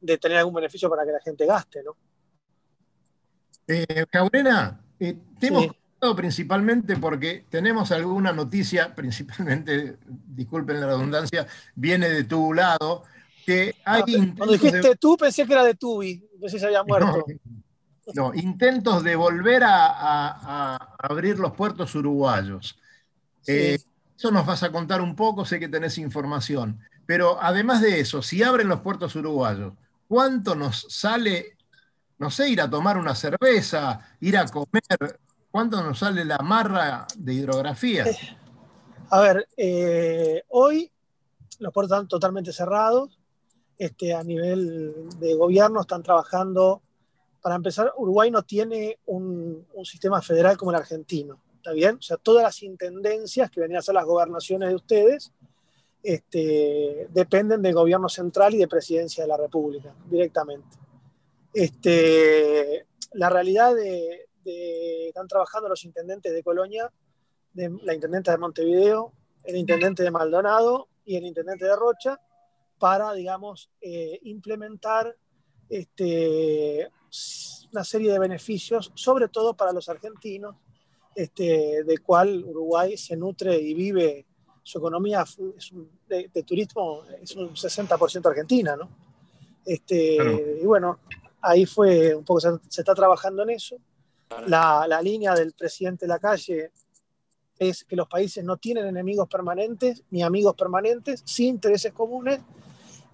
[0.00, 1.96] de tener algún beneficio para que la gente gaste, ¿no?
[3.66, 5.68] eh, Jaurena, eh, te hemos Sí.
[5.68, 13.04] contactado principalmente porque tenemos alguna noticia, principalmente, disculpen la redundancia, viene de tu lado,
[13.46, 16.66] que hay Ah, Cuando de- dijiste tú, pensé que era de Tubi, pensé que se
[16.66, 17.24] había muerto.
[17.26, 17.63] No,
[18.34, 22.78] intentos de volver a, a- a abrir los puertos uruguayos.
[23.40, 23.52] Sí.
[23.52, 23.78] Eh,
[24.16, 26.78] eso nos vas a contar un poco, sé que tenés información.
[27.06, 29.74] Pero además de eso, si abren los puertos uruguayos,
[30.08, 31.56] ¿cuánto nos sale,
[32.18, 35.18] no sé, ir a tomar una cerveza, ir a comer?
[35.50, 38.06] ¿Cuánto nos sale la marra de hidrografía?
[39.10, 40.90] A ver, eh, hoy
[41.58, 43.18] los puertos están totalmente cerrados.
[43.76, 46.80] Este, a nivel de gobierno están trabajando.
[47.44, 51.42] Para empezar, Uruguay no tiene un, sistema federal como el argentino.
[51.56, 51.96] ¿Está bien?
[51.96, 55.30] O sea, todas las intendencias que venían a ser las gobernaciones de ustedes
[56.02, 60.78] este, dependen del gobierno central y de presidencia de la República directamente.
[61.52, 66.90] Este, la realidad de, de- están trabajando los intendentes de Colonia,
[67.52, 69.12] la intendente de Montevideo,
[69.44, 72.18] el intendente de Maldonado y el intendente de Rocha
[72.78, 75.14] para, digamos, eh, implementar
[75.68, 76.88] este,
[77.72, 80.56] una serie de beneficios, sobre todo para los argentinos,
[81.14, 84.26] este, de cual Uruguay se nutre y vive,
[84.62, 85.24] su economía
[85.56, 88.88] es un- de, de turismo es un 60% argentina, ¿no?
[89.64, 90.56] Este, Claro.
[90.62, 90.98] Y bueno,
[91.40, 93.76] ahí fue un poco, se, se está trabajando en eso.
[94.46, 96.70] La, la línea del presidente de la calle
[97.58, 102.40] es que los países no tienen enemigos permanentes ni amigos permanentes, sí intereses comunes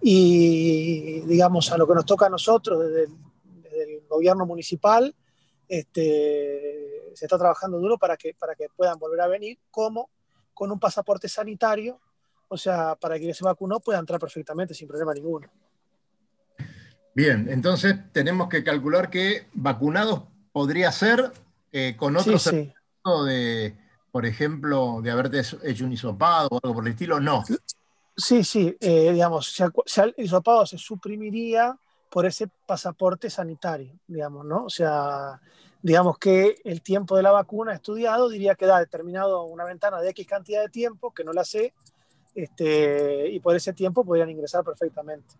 [0.03, 3.11] y digamos a lo que nos toca a nosotros desde el
[4.11, 5.15] gobierno municipal,
[5.69, 10.11] este, se está trabajando duro para que, para que puedan volver a venir, como
[10.53, 11.99] con un pasaporte sanitario,
[12.49, 15.49] o sea, para que se vacunó pueda entrar perfectamente sin problema ninguno.
[17.15, 21.33] Bien, entonces tenemos que calcular que vacunados podría ser
[21.73, 22.51] eh, con otro sí.
[22.51, 23.77] certificado de,
[24.11, 27.45] por ejemplo, de haberte hecho un hisopado o algo por el estilo, no.
[28.17, 29.65] Sí, sí, eh, digamos, se-
[30.03, 31.79] el hisopado se suprimiría
[32.11, 34.65] por ese pasaporte sanitario, digamos, ¿no?
[34.65, 35.41] O sea,
[35.81, 40.11] digamos que el tiempo de la vacuna estudiado diría que da determinado una ventana de
[40.11, 41.73] X cantidad de tiempo, que no la sé,
[42.35, 45.37] este, y por ese tiempo podrían ingresar perfectamente.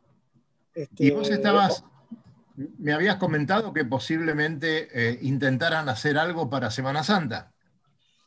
[0.73, 1.85] Este, y vos estabas,
[2.79, 7.53] me habías comentado que posiblemente eh, intentaran hacer algo para Semana Santa.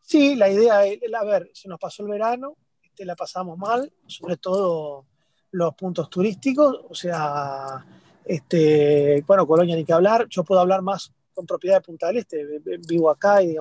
[0.02, 3.92] Sí, la idea es, a ver, se nos pasó el verano, este, la pasamos mal,
[4.06, 5.06] sobre todo
[5.52, 7.86] los puntos turísticos, o sea,
[8.26, 12.18] este, bueno, Colonia ni que hablar, yo puedo hablar más con propiedad de Punta del
[12.18, 12.46] Este,
[12.88, 13.56] vivo acá y,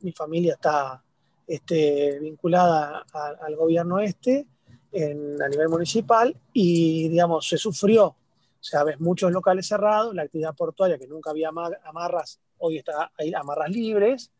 [0.00, 1.02] mi familia está
[1.46, 4.46] este, vinculada al gobierno este
[4.94, 8.06] a nivel municipal y, se sufrió.
[8.06, 11.50] O sea, ves muchos locales cerrados, la actividad portuaria que nunca había
[11.84, 14.30] amarras, hoy está hay amarras libres.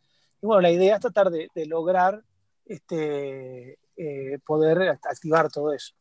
[0.40, 2.22] Y bueno, la idea es tratar de, lograr
[2.66, 5.94] este, eh, poder activar todo eso.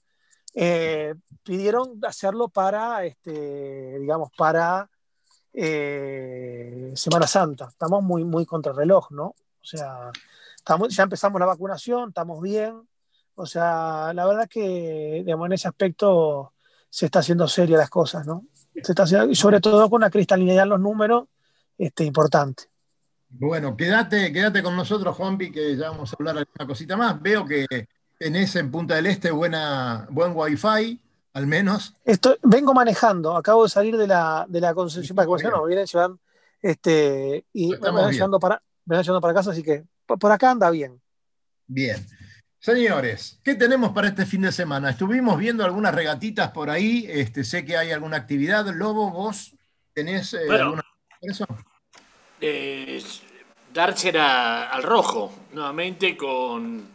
[0.53, 4.89] Eh, pidieron hacerlo para, este, digamos, para
[5.53, 7.67] eh, Semana Santa.
[7.69, 9.27] Estamos muy, muy contra el reloj, ¿no?
[9.27, 10.11] O sea,
[10.55, 12.87] estamos, ya empezamos la vacunación, estamos bien.
[13.35, 16.53] O sea, la verdad que, digamos, en ese aspecto
[16.89, 18.45] se está haciendo seria las cosas, ¿no?
[18.83, 21.25] Se está y sobre todo con una cristalinidad en los números
[21.77, 22.63] este, importante.
[23.29, 27.21] Bueno, quédate, quédate con nosotros, Juanpi, que ya vamos a hablar de una cosita más.
[27.21, 27.65] Veo que
[28.21, 30.99] tenés en Punta del Este buena, buen wifi,
[31.33, 31.95] al menos.
[32.43, 36.19] vengo manejando, acabo de salir de la, de la concesión, para no, vienen llevando,
[36.61, 40.51] este, y me van, llevando para, me van llevando para casa, así que por acá
[40.51, 41.01] anda bien.
[41.65, 42.05] Bien.
[42.59, 44.91] Señores, ¿qué tenemos para este fin de semana?
[44.91, 48.67] Estuvimos viendo algunas regatitas por ahí, este, sé que hay alguna actividad.
[48.67, 49.55] Lobo, vos
[49.95, 50.83] tenés eh, alguna
[51.21, 51.47] eso?
[52.39, 53.01] Eh,
[53.73, 56.87] dársela al rojo, nuevamente con,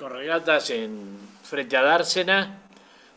[0.00, 2.58] con regatas en frente a Dársena.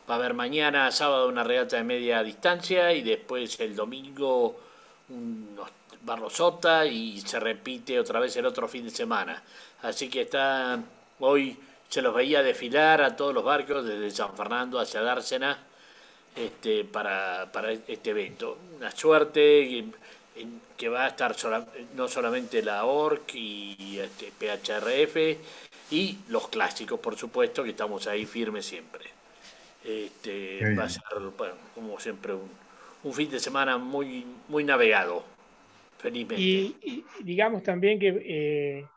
[0.10, 4.60] Va a haber mañana, sábado, una regata de media distancia y después el domingo
[5.08, 5.70] unos
[6.02, 9.42] Barrosota y se repite otra vez el otro fin de semana.
[9.84, 10.78] Así que está
[11.22, 11.58] hoy
[11.88, 15.58] se los veía desfilar a todos los barcos desde San Fernando hacia Dársena
[16.36, 17.50] este, para,
[17.88, 18.58] este evento.
[18.76, 19.86] Una suerte
[20.76, 21.34] que, va a estar
[21.96, 25.64] no solamente la ORC y este, PHRF
[25.94, 29.06] y los clásicos, por supuesto, que estamos ahí firmes siempre.
[29.86, 31.04] Este, va a ser,
[31.76, 35.24] como siempre, un, fin de semana muy, muy navegado,
[36.00, 36.42] felizmente.
[36.42, 38.88] Y, digamos también que eh,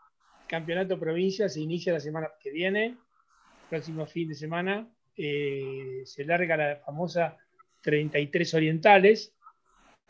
[0.47, 2.97] Campeonato Provincia se inicia la semana que viene,
[3.69, 4.89] próximo fin de semana.
[5.19, 7.37] Eh, se larga la famosa
[7.83, 9.35] 33 Orientales,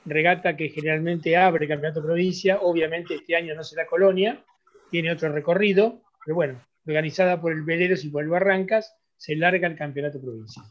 [0.05, 2.61] regata que generalmente abre Campeonato Provincia.
[2.61, 4.45] Obviamente este año no será Colonia,
[4.89, 9.67] tiene otro recorrido, pero bueno, organizada por el Veleros y por el Barrancas, se larga
[9.67, 10.63] el Campeonato Provincia.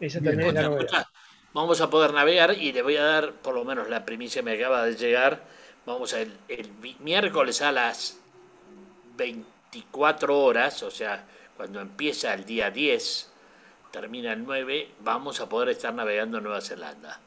[0.00, 1.06] Esa también es la novedad.
[1.52, 4.52] Vamos a poder navegar y le voy a dar, por lo menos la primicia me
[4.52, 5.42] acaba de llegar,
[5.86, 6.70] vamos a el, el
[7.00, 8.20] miércoles a las
[9.16, 11.24] 24 horas, o sea,
[11.56, 13.32] cuando empieza el día 10,
[13.90, 17.20] termina el 9, vamos a poder estar navegando en Nueva Zelanda.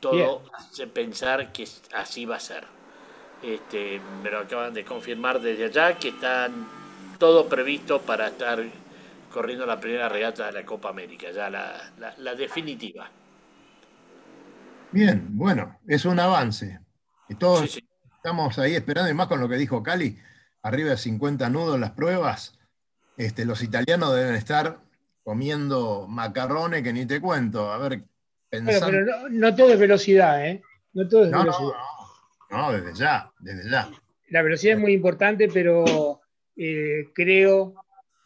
[0.00, 2.64] Todo hace pensar que así va a ser.
[3.42, 6.66] Este, me lo acaban de confirmar desde allá que están
[7.18, 8.62] todo previsto para estar
[9.32, 13.10] corriendo la primera regata de la Copa América, ya la, la definitiva.
[14.92, 16.80] Bien, bueno, es un avance.
[17.28, 17.78] Y todos
[18.16, 20.18] estamos ahí esperando, y más con lo que dijo Cali,
[20.62, 22.58] arriba de 50 nudos las pruebas,
[23.16, 24.80] este, los italianos deben estar
[25.22, 27.70] comiendo macarrones que ni te cuento.
[27.70, 28.02] A ver,
[28.48, 28.86] pensando...
[28.86, 30.62] pero no, todo es velocidad, ¿eh?
[30.92, 31.68] No todo es velocidad.
[31.68, 31.99] No,
[32.50, 33.90] no, desde ya, desde ya.
[34.28, 36.20] La velocidad es muy importante, pero
[36.56, 37.74] eh, creo,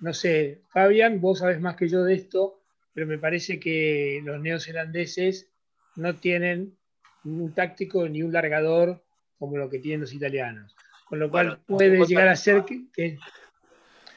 [0.01, 2.61] no sé, Fabián, vos sabés más que yo de esto,
[2.93, 5.49] pero me parece que los neozelandeses
[5.97, 6.77] no tienen
[7.25, 9.03] un táctico ni un largador
[9.39, 10.75] como lo que tienen los italianos.
[11.07, 13.19] Con lo cual puede llegar a ser que...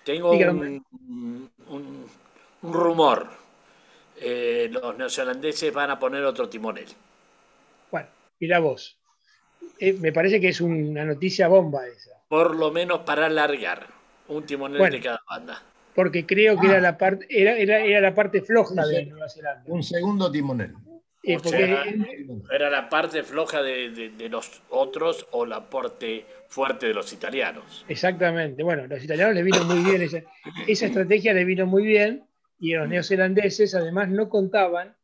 [0.03, 2.09] tengo un,
[2.63, 3.27] rumor.
[4.19, 6.87] Eh, los neozelandeses van a poner otro timonel.
[7.91, 8.07] Bueno,
[8.39, 8.97] mira vos.
[9.79, 12.11] Eh, me parece que es una noticia bomba esa.
[12.27, 13.87] Por lo menos para alargar
[14.27, 15.63] un timonel de cada banda.
[15.95, 16.81] Porque creo que era, ah.
[16.81, 19.63] la parte, era, era la parte floja de Nueva Zelanda.
[19.65, 20.75] Un segundo timonel
[22.51, 27.85] era la parte floja de, los otros o la parte fuerte de los italianos.
[27.87, 28.63] Exactamente.
[28.63, 32.23] Bueno, los italianos le vino muy bien, esa, estrategia le vino muy bien
[32.59, 34.95] y los neozelandeses además no contaban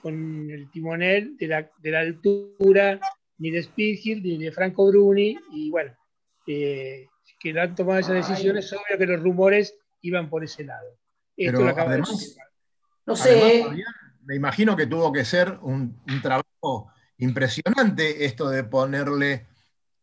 [0.00, 3.00] con el timonel de la, altura
[3.44, 5.94] ni de Speedhill ni de Franco Bruni y bueno,
[6.46, 10.98] eh, que han tomado esas decisiones, obvio que los rumores iban por ese lado.
[11.36, 12.38] Esto lo además,
[13.04, 13.62] no sé
[14.24, 19.44] me imagino que tuvo que ser un, trabajo impresionante esto de ponerle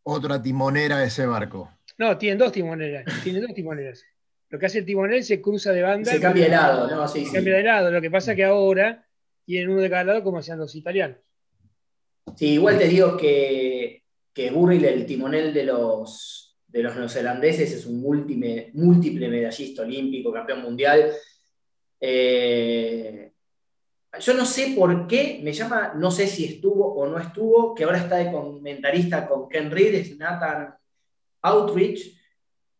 [0.03, 1.71] otra timonera a ese barco.
[1.97, 3.05] No, tienen dos timoneras.
[3.23, 4.05] Tienen dos timoneras.
[4.49, 6.11] Lo que hace el timonel se cruza de banda.
[6.11, 7.07] Se cambia de lado, ¿no?
[7.07, 7.33] Sí, Se sí.
[7.33, 7.89] cambia de lado.
[7.89, 9.03] Lo que pasa es que ahora
[9.43, 11.17] tienen uno de cada lado como hacían los italianos.
[12.35, 14.03] Sí, igual te digo que,
[14.33, 20.31] que Burrill, el timonel de los, de los neozelandeses, es un múltiple, múltiple medallista olímpico,
[20.31, 21.11] campeón mundial.
[21.99, 23.31] Eh,
[24.19, 27.83] yo no sé por qué, me llama, no sé si estuvo o no estuvo, que
[27.83, 30.73] ahora está de comentarista con Ken Reed, es Nathan
[31.41, 32.17] Outreach,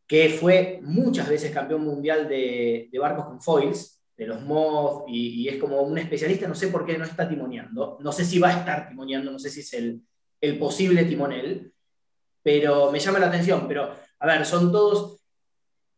[0.08, 5.42] que fue muchas veces campeón mundial de, de barcos con foils, de los mods, y,
[5.42, 8.38] y, es como un especialista, no sé por qué no está timoneando, no sé si
[8.38, 10.00] va a estar timoneando, no sé si es el,
[10.40, 11.74] el posible timonel,
[12.44, 15.18] pero me llama la atención, pero a ver, son todos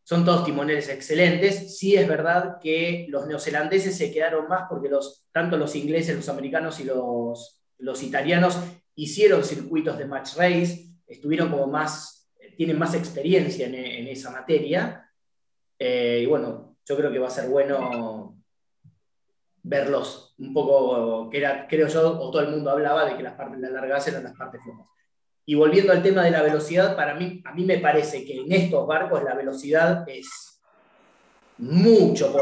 [0.04, 1.78] son todos timoneles excelentes.
[1.78, 6.28] Sí es verdad que los neozelandeses se quedaron más porque los, tanto los ingleses, los
[6.30, 8.58] americanos y los, los italianos
[8.94, 15.10] hicieron circuitos de match race, estuvieron como más, tienen más experiencia en, en esa materia.
[15.78, 18.36] Eh, y bueno, yo creo que va a ser bueno
[19.62, 23.34] verlos un poco, que era, creo yo, o todo el mundo hablaba de que las
[23.34, 24.86] partes largas eran las partes flojas.
[25.46, 28.52] Y volviendo al tema de la velocidad, para mí, a mí me parece que en
[28.52, 30.60] estos barcos la velocidad es
[31.58, 32.34] mucho,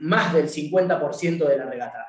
[0.00, 2.06] más del 50% de la regata.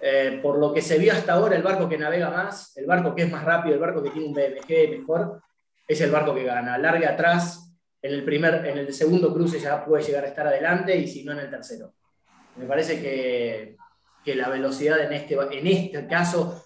[0.00, 3.14] Eh, por lo que se vio hasta ahora, el barco que navega más, el barco
[3.14, 5.42] que es más rápido, el barco que tiene un BMG mejor,
[5.86, 6.78] es el barco que gana.
[6.78, 7.67] Larga atrás,
[8.00, 11.24] en el, primer, en el segundo cruce ya puede llegar a estar adelante y si
[11.24, 11.92] no en el tercero.
[12.56, 13.76] Me parece que,
[14.24, 16.64] que la velocidad en este, en este caso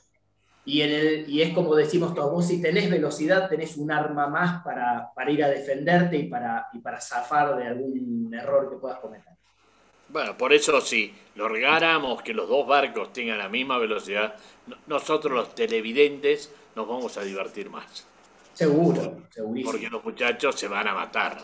[0.65, 4.29] y, en el, y es como decimos todos, vos si tenés velocidad, tenés un arma
[4.29, 8.77] más para, para ir a defenderte y para, y para zafar de algún error que
[8.77, 9.33] puedas cometer.
[10.09, 14.35] Bueno, por eso si lográramos que los dos barcos tengan la misma velocidad,
[14.87, 18.07] nosotros los televidentes nos vamos a divertir más.
[18.55, 19.73] Seguro, segurísimo.
[19.73, 21.39] Porque los muchachos se van a matar.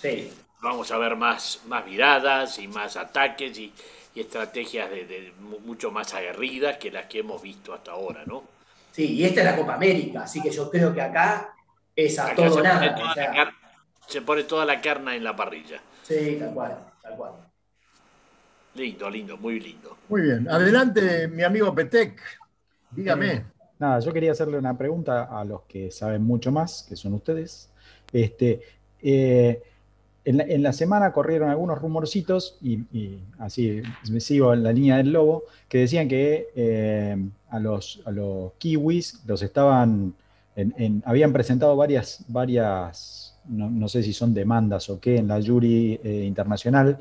[0.00, 0.32] Sí.
[0.62, 3.72] Vamos a ver más, más miradas y más ataques y,
[4.14, 8.44] y estrategias de, de, mucho más aguerridas que las que hemos visto hasta ahora, ¿no?
[8.92, 11.54] Sí, y esta es la Copa América, así que yo creo que acá
[11.96, 12.94] es a acá todo se nada.
[12.94, 13.54] Pone o sea,
[14.06, 15.80] se pone toda la carne en la parrilla.
[16.02, 17.32] Sí, tal cual, tal cual.
[18.74, 19.98] Lindo, lindo, muy lindo.
[20.08, 20.48] Muy bien.
[20.48, 22.20] Adelante, mi amigo Petec.
[22.90, 23.53] Dígame.
[23.84, 27.68] Nada, yo quería hacerle una pregunta a los que saben mucho más, que son ustedes.
[28.14, 28.62] Este,
[29.02, 29.62] eh,
[30.24, 35.42] en, la, semana corrieron algunos rumorcitos, y, así me sigo en la línea del lobo,
[35.68, 37.14] que decían que eh,
[37.50, 40.14] a, los, a los kiwis los estaban,
[40.56, 46.00] en, habían presentado varias, varias no, sé si son demandas o qué, en la jury
[46.02, 46.98] eh, internacional,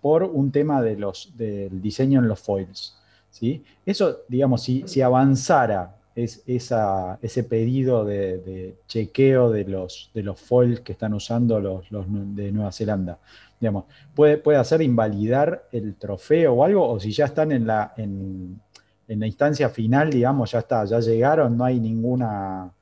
[0.00, 2.97] por un tema de los, del diseño en los foils.
[3.38, 3.62] ¿Sí?
[3.86, 10.24] Eso, digamos, si, si avanzara es esa, ese pedido de, de, chequeo de los, de
[10.24, 10.40] los
[10.82, 13.18] que están usando los, los de Nueva Zelanda.
[13.60, 13.84] Digamos,
[14.14, 18.60] puede, puede hacer invalidar el trofeo o algo, o si ya están en la, en,
[19.06, 22.72] en la instancia final, digamos, ya está, ya llegaron, no hay ninguna,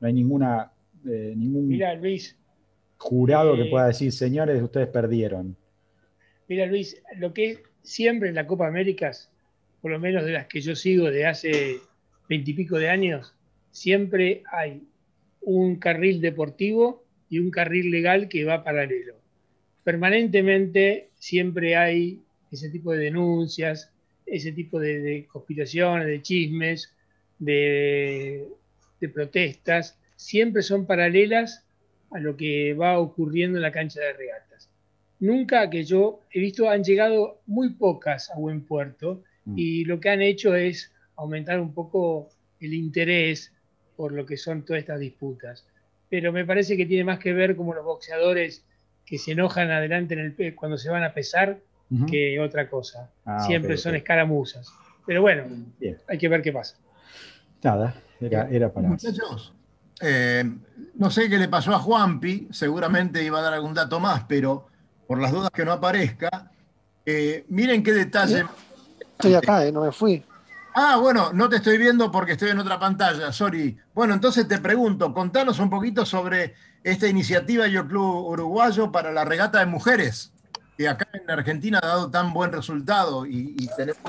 [0.00, 0.70] no hay ninguna,
[1.06, 2.36] eh, ningún Mira, Luis,
[2.98, 5.56] jurado eh, que pueda decir, señores, ustedes perdieron.
[6.46, 9.31] Mira, Luis, lo que siempre en la Copa Américas,
[9.82, 11.80] por lo menos de las que yo sigo de hace
[12.28, 13.34] veintipico de años,
[13.70, 14.82] siempre hay
[15.42, 19.16] un carril deportivo y un carril legal que va paralelo.
[19.84, 23.90] Permanentemente siempre hay ese tipo de denuncias,
[24.24, 26.94] ese tipo de, de conspiraciones, de chismes,
[27.44, 28.48] de,
[29.12, 31.64] protestas, siempre son paralelas
[32.12, 34.70] a lo que va ocurriendo en la cancha de regatas.
[35.18, 39.24] Nunca que yo he visto han llegado muy pocas a buen puerto.
[39.56, 42.30] Y lo que han hecho es aumentar un poco
[42.60, 43.52] el interés
[43.96, 45.66] por lo que son todas estas disputas.
[46.08, 48.64] Pero me parece que tiene más que ver como los boxeadores
[49.04, 51.58] que se enojan adelante en el cuando se van a pesar
[51.90, 52.10] uh -huh.
[52.10, 53.10] que otra cosa.
[53.24, 53.98] Ah, Siempre okay, son okay.
[53.98, 54.72] escaramuzas.
[55.06, 55.44] Pero bueno,
[55.78, 55.98] Bien.
[56.08, 56.76] hay que ver qué pasa.
[57.62, 58.88] Nada, era, era para...
[58.88, 59.52] Muchachos,
[60.00, 60.44] eh,
[60.94, 64.66] no sé qué le pasó a Juanpi, seguramente iba a dar algún dato más, pero
[65.06, 66.50] por las dudas que no aparezca,
[67.04, 68.44] eh, miren qué detalle...
[69.22, 70.20] Estoy acá, eh, no me fui.
[70.74, 73.78] Ah, bueno, no te estoy viendo porque estoy en otra pantalla, sorry.
[73.94, 79.24] Bueno, entonces te pregunto, contanos un poquito sobre esta iniciativa Yo Club Uruguayo para la
[79.24, 80.32] regata de mujeres,
[80.76, 84.00] que acá en Argentina ha dado tan buen resultado y, y tenemos...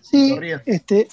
[0.00, 1.08] Sí, este,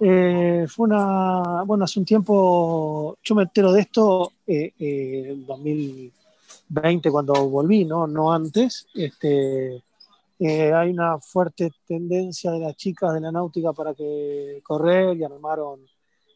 [0.00, 5.46] eh, fue una, bueno, hace un tiempo, yo me entero de esto eh, eh, en
[5.46, 8.06] 2020 cuando volví, ¿no?
[8.06, 9.82] No antes, este
[10.42, 15.22] eh, hay una fuerte tendencia de las chicas de la náutica para que correr y
[15.22, 15.86] armaron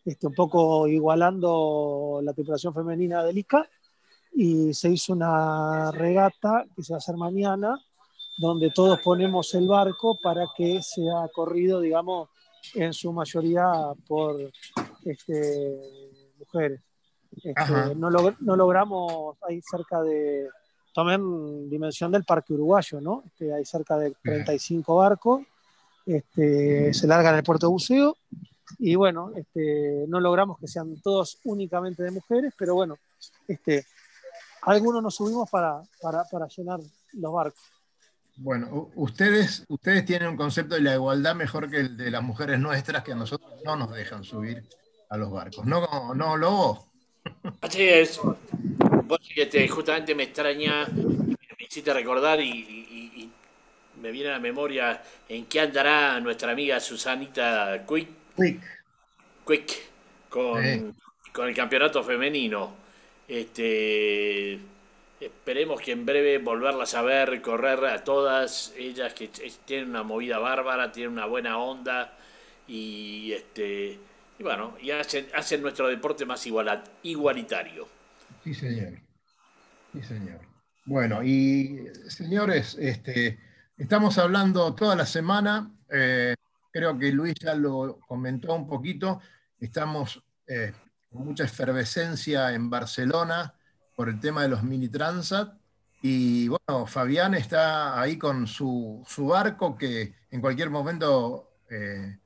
[0.04, 3.66] este, un poco igualando la tripulación femenina del ICA.
[4.34, 7.80] y se hizo una regata que se va a hacer mañana,
[8.36, 12.28] donde todos ponemos el barco para que sea corrido, digamos,
[12.74, 13.72] en su mayoría
[14.06, 14.36] por
[15.06, 15.80] este,
[16.38, 16.82] mujeres.
[17.42, 20.46] Este, no, no, logramos, ahí cerca de,
[20.94, 23.24] tomen dimensión del Parque Uruguayo, ¿no?
[23.26, 25.42] Este, hay cerca de 35 barcos,
[26.06, 28.16] este, se largan el puerto de buceo
[28.78, 32.96] y bueno, este, no logramos que sean todos únicamente de mujeres, pero bueno,
[33.48, 33.84] este,
[34.62, 36.80] algunos nos subimos para, para, para llenar
[37.12, 37.60] los barcos.
[38.36, 42.58] Bueno, ustedes, ustedes tienen un concepto de la igualdad mejor que el de las mujeres
[42.58, 44.64] nuestras que a nosotros no nos dejan subir
[45.10, 45.64] a los barcos.
[45.66, 46.86] ¿No, no Lobo?
[47.60, 48.20] Así es.
[49.06, 49.20] Vos
[49.70, 53.30] justamente me extraña, me hiciste recordar y,
[54.00, 58.08] me viene a la memoria en qué andará nuestra amiga Susanita Quick.
[58.36, 58.60] Quick.
[59.46, 59.72] Quick.
[60.28, 60.94] Con,
[61.32, 62.74] con el campeonato femenino.
[63.26, 64.58] Este
[65.24, 69.28] Esperemos que en breve volverlas a ver, correr a todas ellas que
[69.64, 72.12] tienen una movida bárbara, tienen una buena onda
[72.68, 73.98] y este
[74.38, 76.46] y bueno, y hacen, hacen nuestro deporte más
[77.02, 77.88] igualitario.
[78.44, 79.00] Sí, señor.
[79.92, 80.40] Sí, señor.
[80.84, 83.40] Bueno, y señores, este,
[83.78, 86.34] estamos hablando toda la semana, eh,
[86.70, 89.22] creo que Luis ya lo comentó un poquito,
[89.58, 90.74] estamos eh,
[91.10, 93.54] con mucha efervescencia en Barcelona
[93.96, 95.54] por el tema de los mini transat.
[96.02, 102.18] Y bueno, Fabián está ahí con su, barco que en cualquier momento eh,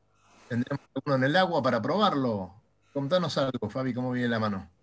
[0.49, 2.55] tendremos uno en el agua para probarlo.
[2.93, 4.78] Contanos algo, Fabi, cómo viene la mano.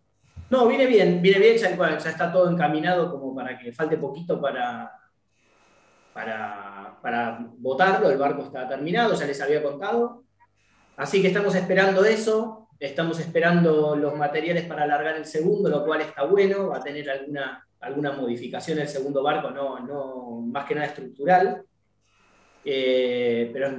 [0.50, 4.92] No, viene bien, viene bien, ya, está todo encaminado como para que falte poquito para,
[6.14, 10.24] para, para votarlo, el barco está terminado, ya les había contado.
[10.98, 12.66] Así que estamos esperando eso.
[12.78, 17.10] Estamos esperando los materiales para alargar el segundo, lo cual está bueno, va a tener
[17.10, 21.64] alguna, alguna modificación el segundo barco, no, no más que nada estructural,
[22.66, 23.70] eh, pero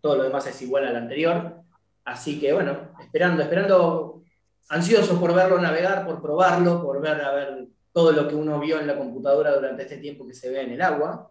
[0.00, 1.60] todo lo demás es igual al anterior.
[2.04, 4.22] Así que bueno, esperando, esperando,
[4.68, 8.80] ansioso por verlo navegar, por probarlo, por ver a ver todo lo que uno vio
[8.80, 11.30] en la computadora durante este tiempo que se ve en el agua.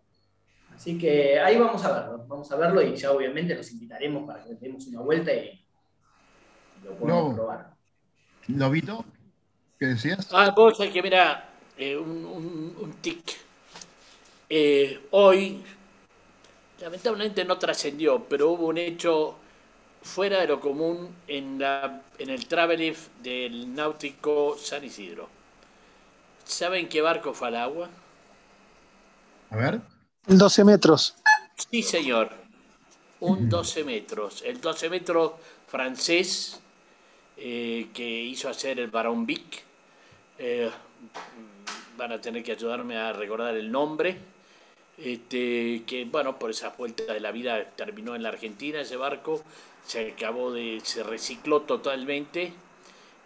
[0.74, 4.44] Así que ahí vamos a verlo, vamos a verlo y ya obviamente los invitaremos para
[4.44, 5.64] que demos una vuelta y
[7.02, 7.34] no.
[7.34, 7.74] probar.
[9.80, 10.28] ¿Qué decías?
[10.32, 13.38] Ah, vos que mira, eh, un, tic.
[14.50, 15.64] Eh, hoy,
[16.80, 19.38] lamentablemente no trascendió, pero hubo un hecho
[20.06, 25.28] fuera de lo común en, la, en el Travelif del náutico San Isidro.
[26.46, 27.90] ¿Saben qué barco fue al agua?
[29.50, 29.82] A ver.
[30.28, 31.16] El 12 metros.
[31.70, 32.30] Sí, señor.
[33.20, 34.44] Un 12 metros.
[34.46, 35.34] El 12 metros
[35.68, 36.60] francés
[37.36, 39.64] eh, que hizo hacer el Barón Vic.
[40.38, 40.70] Eh,
[41.98, 44.18] van a tener que ayudarme a recordar el nombre.
[44.98, 49.44] Este, que bueno, por esa vuelta de la vida terminó en la Argentina ese barco,
[49.86, 52.54] se acabó de, se recicló totalmente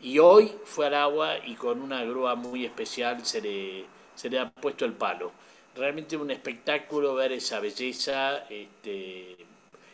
[0.01, 3.85] y hoy fue al agua y con una grúa muy especial se le,
[4.15, 5.31] se le ha puesto el palo.
[5.75, 9.37] Realmente un espectáculo ver esa belleza, este,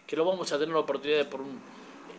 [0.06, 1.60] que lo vamos a tener la oportunidad de por un,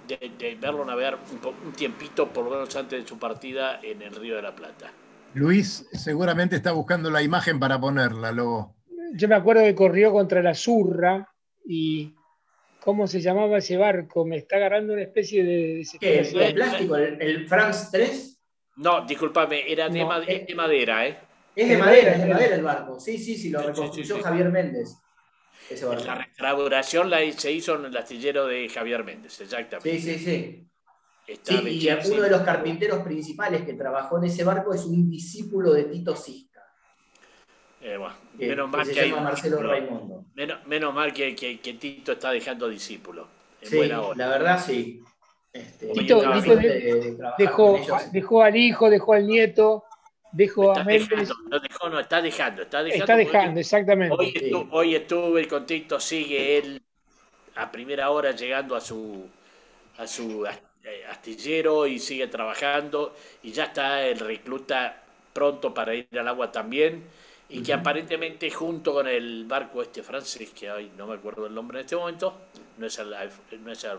[0.06, 1.18] de, verlo navegar
[1.64, 4.92] un, tiempito, por lo menos antes de su partida en el Río de la Plata.
[5.34, 8.74] Luis seguramente está buscando la imagen para ponerla, luego.
[9.14, 11.28] Yo me acuerdo que corrió contra la Zurra
[11.64, 12.15] y
[12.86, 14.24] ¿cómo se llamaba ese barco?
[14.24, 15.84] Me está agarrando una especie de...
[15.98, 16.20] ¿Qué?
[16.20, 16.94] ¿El plástico?
[16.94, 18.40] ¿El, France 3?
[18.76, 21.18] No, discúlpame, era de, eh, madera, ¿eh?
[21.56, 23.00] Es de madera, es de madera el barco.
[23.00, 24.98] Sí, sí, sí, lo reconstruyó Javier Méndez.
[26.04, 29.98] La restauración la, se hizo en el astillero de Javier Méndez, exactamente.
[29.98, 30.68] Sí, sí,
[31.26, 31.68] sí.
[31.68, 35.84] y uno de los carpinteros principales que trabajó en ese barco es un discípulo de
[35.84, 36.55] Tito Cisca.
[37.88, 37.98] Eh,
[38.34, 40.24] menos mal que, Marcelo Raimundo.
[40.34, 41.32] Menos, mal que,
[41.78, 43.28] Tito está dejando discípulos.
[43.62, 45.02] Sí, la verdad sí.
[45.52, 46.20] Este, Tito,
[47.38, 47.80] dejó,
[48.12, 49.84] dejó, al hijo, dejó al nieto,
[50.32, 51.30] Dejo a Méndez.
[51.48, 52.62] no dejó, no, está dejando.
[52.62, 54.16] Está dejando, está dejando exactamente.
[54.72, 56.82] Hoy, estuve con Tito, sigue él
[57.54, 59.26] a primera hora llegando a su,
[59.96, 63.14] a su eh, astillero y sigue trabajando.
[63.44, 67.04] Y ya está el recluta pronto para ir al agua también.
[67.48, 71.54] Y que aparentemente junto con el barco este francés, que hoy no me acuerdo el
[71.54, 73.10] nombre en este momento, no es el,
[73.62, 73.98] no es el,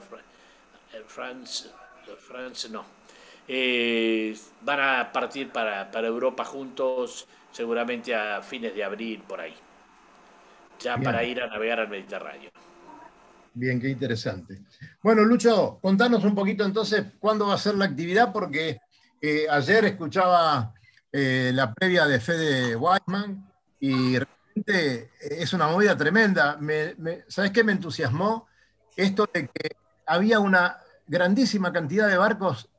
[0.94, 1.70] el France,
[2.08, 2.86] el France, no,
[3.48, 9.54] eh, van a partir para, Europa juntos, seguramente a fines de abril, por ahí.
[10.80, 12.52] Ya para ir a navegar al Mediterráneo.
[13.54, 14.60] Bien, qué interesante.
[15.02, 18.78] Bueno, Lucho, contanos un poquito entonces cuándo va a ser la actividad, porque
[19.20, 20.74] eh, ayer escuchaba
[21.20, 23.44] eh, la previa de Fede Whiteman
[23.80, 26.60] y realmente es una movida tremenda.
[27.28, 28.46] ¿Sabes qué me entusiasmó?
[28.96, 29.72] Esto de que
[30.06, 32.70] había una grandísima cantidad de barcos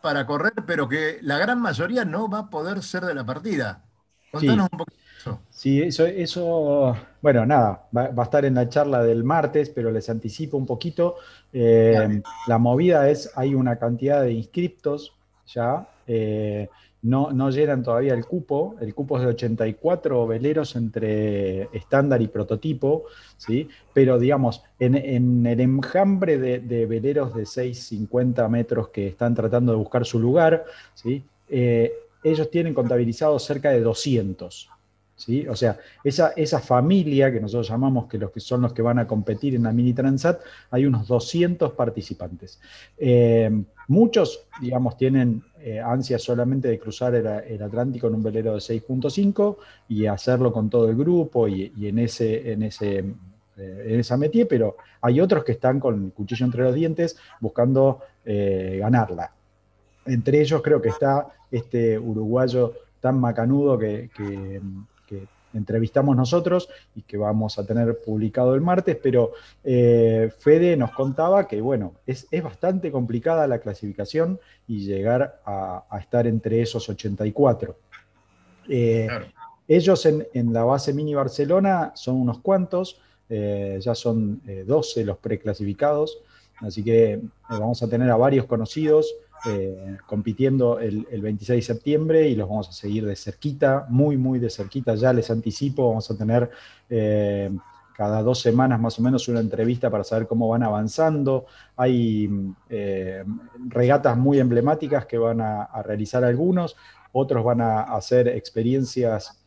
[0.00, 3.84] para correr, pero que la gran mayoría no va a poder ser de la partida.
[4.30, 5.40] Contanos un poquito eso.
[5.50, 10.08] Sí, eso, eso bueno, nada, va, a estar en la charla del martes, pero les
[10.08, 11.16] anticipo un poquito.
[11.52, 15.12] Eh, la movida es, hay una cantidad de inscriptos
[15.46, 16.68] ya, eh,
[17.02, 22.28] no, no llenan todavía el cupo, el cupo es de 84 veleros entre estándar y
[22.28, 23.68] prototipo, ¿sí?
[23.92, 30.06] pero digamos, en, el enjambre de, veleros de 6,50 metros que están tratando de buscar
[30.06, 31.24] su lugar, ¿sí?
[31.48, 31.92] Eh,
[32.22, 34.70] ellos tienen contabilizados cerca de 200.
[35.14, 35.46] ¿Sí?
[35.46, 38.98] O sea, esa, esa, familia que nosotros llamamos que, los que son los que van
[38.98, 40.40] a competir en la Mini Transat,
[40.70, 42.60] hay unos 200 participantes.
[42.98, 43.48] Eh,
[43.88, 49.56] muchos, digamos, tienen eh, ansias solamente de cruzar el, Atlántico en un velero de 6.5
[49.88, 52.98] y hacerlo con todo el grupo y, en, ese, en, ese,
[53.56, 57.16] eh, en esa métier, pero hay otros que están con el cuchillo entre los dientes
[57.40, 59.32] buscando ganarla.
[60.06, 64.10] Entre ellos creo que está este uruguayo tan macanudo que,
[65.54, 69.32] entrevistamos nosotros y que vamos a tener publicado el martes, pero
[69.64, 76.26] eh, Fede nos contaba que, bueno, es, bastante complicada la clasificación y llegar a, estar
[76.26, 77.76] entre esos 84.
[78.68, 79.08] Eh,
[79.68, 86.18] ellos en, la base Mini Barcelona son unos cuantos, eh, ya son 12 los preclasificados,
[86.60, 89.14] así que vamos a tener a varios conocidos.
[89.44, 94.38] Eh, compitiendo el, 26 de septiembre y los vamos a seguir de cerquita, muy, muy
[94.38, 94.94] de cerquita.
[94.94, 96.48] Ya les anticipo, vamos a tener
[96.88, 97.50] eh,
[97.96, 101.46] cada dos semanas más o menos una entrevista para saber cómo van avanzando.
[101.76, 102.30] Hay
[102.70, 103.24] eh,
[103.66, 106.76] regatas muy emblemáticas que van a, realizar algunos,
[107.10, 109.42] otros van a hacer experiencias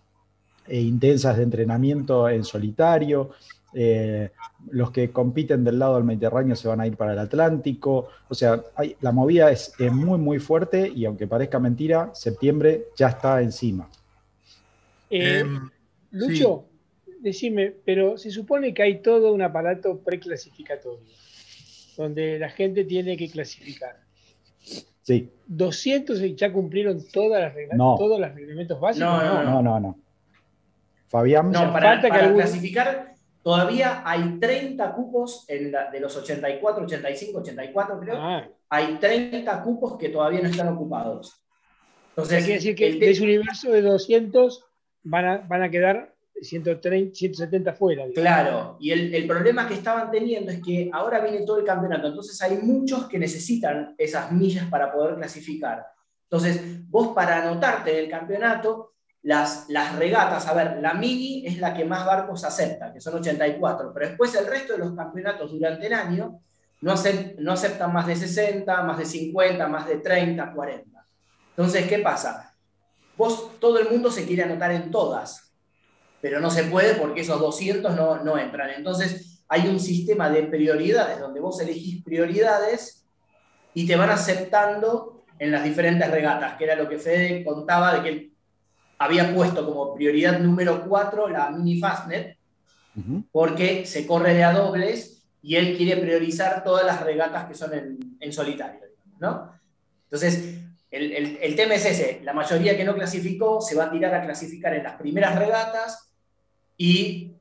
[0.67, 3.29] intensas de entrenamiento en solitario.
[3.77, 4.31] Eh,
[4.71, 8.07] los que compiten del lado del Mediterráneo se van a ir para el Atlántico.
[8.29, 8.63] O sea,
[9.01, 13.89] la movida es, muy, muy fuerte y aunque parezca mentira, septiembre ya está encima.
[15.09, 15.69] Eh, em,
[16.11, 16.69] Lucho,
[17.19, 21.05] decime, pero se supone que hay todo un aparato preclasificatorio,
[21.97, 23.97] donde la gente tiene que clasificar.
[25.01, 25.29] Sí.
[25.51, 29.09] ¿200 ya cumplieron todas las reglas, todos los reglamentos básicos?
[29.09, 29.79] No, no, no.
[29.81, 29.99] no,
[31.07, 33.14] Fabián, no, para, para clasificar
[33.45, 38.15] Todavía hay 30 cupos en de los 84, 85, 84 creo.
[38.17, 38.49] Ah.
[38.69, 41.45] Hay 30 cupos que todavía no están ocupados.
[42.09, 44.65] Entonces, quiere decir que de ese universo de 200
[45.03, 48.05] van a, van a quedar 130, 170 fuera.
[48.15, 52.07] Claro, y el, el, problema que estaban teniendo es que ahora viene todo el campeonato,
[52.07, 55.85] entonces hay muchos que necesitan esas millas para poder clasificar.
[56.23, 58.94] Entonces, vos para anotarte en el campeonato
[59.25, 63.91] las, regatas, a ver, la mini es la que más barcos acepta, que son 84,
[63.91, 66.39] pero después el resto de los campeonatos durante el año
[66.81, 71.05] no, aceptan más de 60, más de 50, más de 30, 40.
[71.49, 72.53] Entonces, ¿qué pasa?
[73.17, 75.51] Vos, todo el mundo se quiere anotar en todas,
[76.21, 78.69] pero no se puede porque esos 200 no, no entran.
[78.69, 83.07] Entonces, hay un sistema de prioridades donde vos elegís prioridades
[83.73, 88.03] y te van aceptando en las diferentes regatas, que era lo que Fede contaba de
[88.03, 88.34] que
[88.97, 92.37] había puesto como prioridad número 4 la Mini Fastnet,
[93.31, 97.71] porque se corre de a dobles y él quiere priorizar todas las regatas que son
[98.19, 98.79] en, solitario.
[99.19, 99.51] ¿no?
[100.05, 104.23] Entonces, el, tema es ese, la mayoría que no clasificó se va a tirar a
[104.23, 106.09] clasificar en las primeras regatas
[106.77, 107.33] y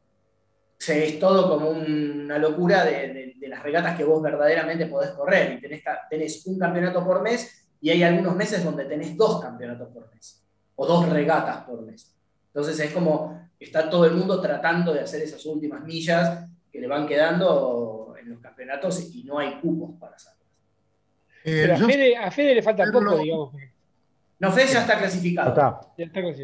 [0.76, 5.52] se, es todo como una locura de, las regatas que vos verdaderamente podés correr.
[5.52, 9.88] Y tenés, tenés un campeonato por mes y hay algunos meses donde tenés dos campeonatos
[9.90, 10.43] por mes
[10.76, 12.14] o dos regatas por mes.
[12.46, 16.86] Entonces es como está todo el mundo tratando de hacer esas últimas millas que le
[16.86, 20.34] van quedando en los campeonatos y no hay cupos para hacerlas.
[21.44, 21.74] Eh, Pero
[22.24, 23.54] a Fede, le falta poco, digamos.
[24.38, 25.54] No, Fede ya está clasificado.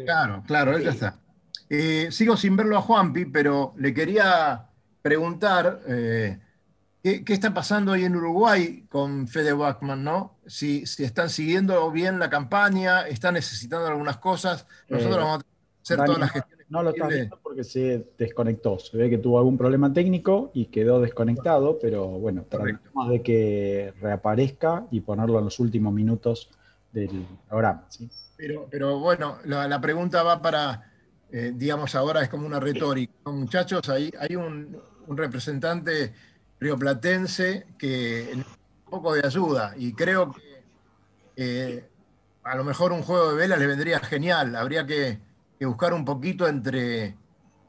[0.05, 1.19] Claro, claro, él ya está.
[1.69, 4.67] Eh, sigo sin verlo a Juanpi, pero le quería
[5.01, 6.37] preguntar eh,
[7.03, 10.37] ¿qué, está pasando ahí en Uruguay con Fede Bachmann, ¿no?
[10.45, 14.67] si, están siguiendo bien la campaña, están necesitando algunas cosas.
[14.89, 16.67] Nosotros eh, vamos a hacer todas las gestiones.
[16.69, 18.79] No lo están viendo porque se desconectó.
[18.79, 23.93] Se ve que tuvo algún problema técnico y quedó desconectado, pero bueno, tratamos de que
[24.01, 26.49] reaparezca y ponerlo en los últimos minutos
[26.93, 27.85] del programa.
[27.89, 28.09] ¿sí?
[28.37, 30.91] Pero, pero bueno, la, pregunta va para,
[31.31, 33.13] eh, digamos, ahora es como una retórica.
[33.25, 34.77] Muchachos, hay, hay un,
[35.07, 36.13] un representante
[36.61, 38.43] rioplatense que
[38.89, 40.63] poco de ayuda y creo que
[41.35, 41.89] eh,
[42.43, 44.55] a lo mejor un juego de velas le vendría genial.
[44.55, 45.19] Habría que,
[45.61, 47.15] buscar un poquito entre,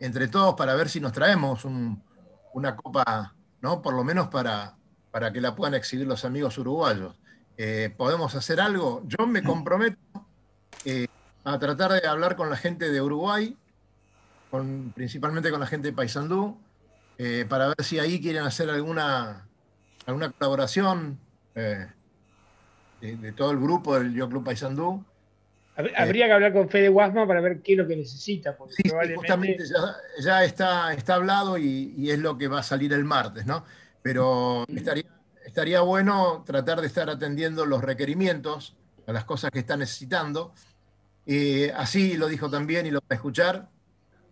[0.00, 2.02] entre todos para ver si nos traemos un-
[2.54, 3.82] una copa, ¿no?
[3.82, 4.76] Por lo menos para,
[5.10, 7.14] para que la puedan exhibir los amigos uruguayos.
[7.58, 9.02] Eh, ¿Podemos hacer algo?
[9.06, 9.98] Yo me comprometo
[10.86, 11.06] eh,
[11.44, 13.56] a tratar de hablar con la gente de Uruguay,
[14.50, 16.58] con, principalmente con la gente de Paysandú,
[17.18, 19.46] eh, para ver si ahí quieren hacer alguna,
[20.06, 21.18] alguna colaboración
[21.54, 21.86] eh,
[23.00, 25.04] de, de todo el grupo del Yo Club Paysandú.
[25.76, 28.74] Hab- Habría que hablar con Fede Guasma para ver qué es lo que necesita, porque
[28.74, 32.62] Sí, probablemente justamente ya, ya está, está hablado y, y es lo que va a
[32.62, 33.64] salir el martes, ¿no?
[34.02, 35.04] Pero estaría,
[35.46, 40.52] estaría bueno tratar de estar atendiendo los requerimientos a las cosas que está necesitando.
[41.24, 43.68] Eh, así lo dijo también y lo va a escuchar.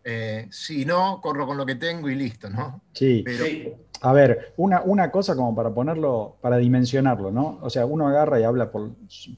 [0.05, 2.80] Eh, si no, corro con lo que tengo y listo, ¿no?
[2.92, 3.22] Sí.
[3.24, 3.72] Pero Sí.
[4.03, 7.59] A ver, una, una cosa como para ponerlo, para dimensionarlo, ¿no?
[7.61, 8.92] O sea, uno agarra y habla por,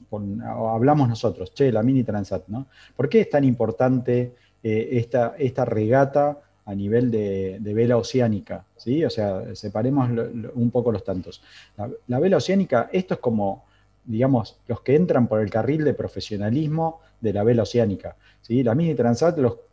[0.09, 2.67] por- o hablamos nosotros, che, la mini Transat, ¿no?
[2.95, 8.63] ¿Por qué es tan importante eh, esta, esta regata a nivel de, de vela oceánica?
[8.77, 9.03] ¿Sí?
[9.03, 11.43] O sea, separemos lo- lo- un poco los tantos.
[11.75, 13.65] La, la vela oceánica, esto es como,
[14.05, 18.15] digamos, los que entran por el carril de profesionalismo de la vela oceánica.
[18.41, 18.63] ¿sí?
[18.63, 19.57] La mini Transat los,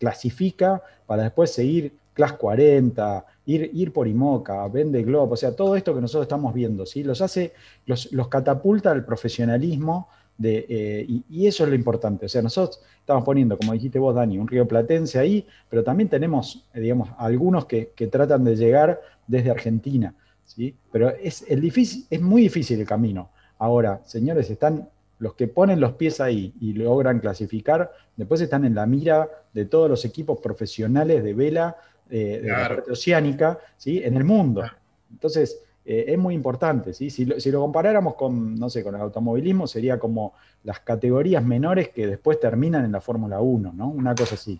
[0.00, 5.76] clasifica para después seguir Class 40, ir, ir por IMOCA, Vende Globe, o sea, todo
[5.76, 7.04] esto que nosotros estamos viendo, ¿sí?
[7.04, 7.52] los hace,
[7.86, 12.26] los, los catapulta al profesionalismo de, eh, y, y eso es lo importante.
[12.26, 16.08] O sea, nosotros estamos poniendo, como dijiste vos, Dani, un río platense ahí, pero también
[16.08, 20.74] tenemos, eh, digamos, algunos que, que tratan de llegar desde Argentina, ¿sí?
[20.90, 23.30] Pero es, el difícil, es muy difícil el camino.
[23.58, 24.88] Ahora, señores, están
[25.20, 29.66] los que ponen los pies ahí y logran clasificar, después están en la mira de
[29.66, 31.76] todos los equipos profesionales de vela
[32.08, 34.02] eh, de la parte oceánica, ¿sí?
[34.02, 34.64] En el mundo.
[35.12, 37.10] Entonces, eh, es muy importante, ¿sí?
[37.10, 41.44] Si lo, si lo comparáramos con, no sé, con el automovilismo, sería como las categorías
[41.44, 43.88] menores que después terminan en la Fórmula 1, ¿no?
[43.88, 44.58] Una cosa así.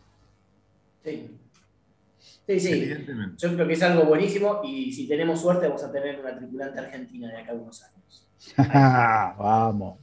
[1.02, 1.36] Sí.
[2.46, 2.90] Sí, sí.
[3.38, 6.80] Yo creo que es algo buenísimo y si tenemos suerte vamos a tener una tripulante
[6.80, 8.29] argentina de acá a unos años.
[9.38, 9.98] Vamos.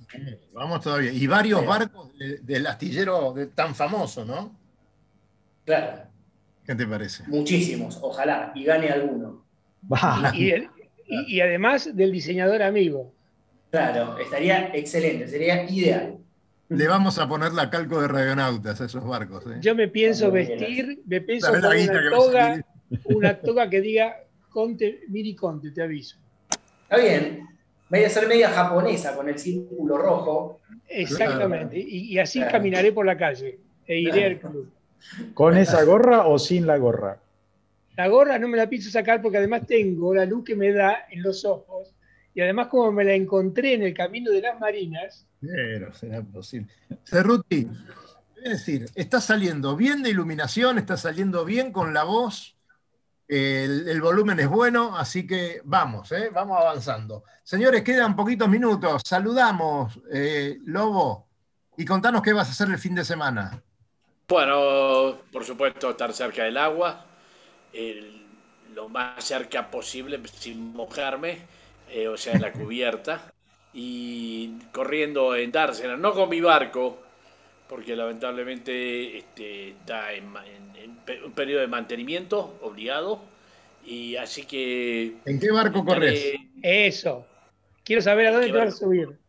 [0.53, 1.11] Vamos todavía.
[1.11, 1.65] Y varios Sí.
[1.65, 4.55] barcos de- del astillero de- tan famoso, ¿no?
[5.65, 6.03] Claro,
[6.65, 7.23] ¿Qué te parece?
[7.27, 9.43] muchísimos, ojalá, y gane alguno.
[10.33, 10.69] Y, y-
[11.07, 13.13] y- y además del diseñador amigo.
[13.71, 16.17] Claro, estaría excelente, sería ideal.
[16.69, 19.45] Le vamos a poner la calco de radionautas a esos barcos.
[19.47, 19.57] ¿eh?
[19.61, 22.65] Yo me pienso vestir, me pienso ¿Sabés la poner una toga,
[23.05, 24.15] una toga que diga
[24.49, 26.17] Conte, Miri Conte, te aviso.
[26.83, 27.47] Está bien,
[27.89, 30.61] voy a ser media japonesa con el círculo rojo.
[30.88, 31.77] Exactamente.
[31.79, 32.53] Y, y así Claro.
[32.53, 34.69] caminaré por la calle e iré al club.
[35.33, 37.19] ¿Con esa gorra o sin la gorra?
[37.95, 41.05] La gorra no me la pienso sacar porque además tengo la luz que me da
[41.09, 41.93] en los ojos
[42.33, 46.67] y además como me la encontré en el camino de las marinas, Pero será posible.
[47.05, 47.67] Cerruti,
[48.43, 52.56] es decir, está saliendo bien de iluminación, está saliendo bien con la voz,
[53.28, 56.30] el, el volumen es bueno, así que vamos, ¿eh?
[56.34, 57.23] vamos avanzando.
[57.43, 59.01] Señores, quedan poquitos minutos.
[59.05, 61.28] Saludamos, eh, Lobo,
[61.75, 63.61] y contanos qué vas a hacer el fin de semana.
[64.30, 67.05] Bueno, por supuesto, estar cerca del agua,
[68.73, 71.39] lo más cerca posible sin mojarme,
[71.89, 73.32] eh, o sea, en la cubierta,
[73.73, 77.06] y corriendo en dársela, no con mi barco,
[77.70, 83.22] porque lamentablemente este, está en, ma- en- en un periodo de mantenimiento obligado,
[83.86, 85.15] y así que...
[85.26, 86.34] ¿En qué barco corres?
[86.61, 87.28] eso.
[87.84, 89.20] Quiero saber a dónde Qué te vas a subir.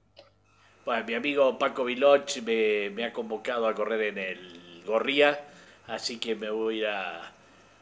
[0.84, 5.38] Bueno, mi amigo Paco Viloch me, me ha convocado a correr en el Gorría,
[5.86, 7.32] así que me voy a ir a...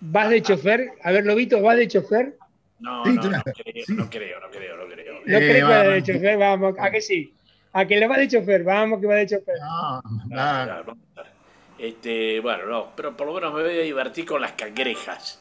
[0.00, 0.80] ¿Vas de chofer?
[1.02, 2.38] A ver, Lobito, ¿vas de chofer?
[2.78, 3.96] No, Sí, no, no, creo, sí.
[3.96, 5.14] no creo, no creo, no creo.
[5.26, 5.94] ¿No Eh, crees que va vamos.
[5.94, 6.38] de chofer?
[6.38, 7.36] Vamos, ¿a que sí?
[7.78, 8.62] ¿A que le va de chofer?
[8.64, 9.54] Vamos, que va de chofer.
[9.60, 10.82] No, No, nada.
[10.86, 10.98] no, no.
[11.78, 15.40] Este, bueno, no, pero por lo menos me voy a divertir con las cangrejas.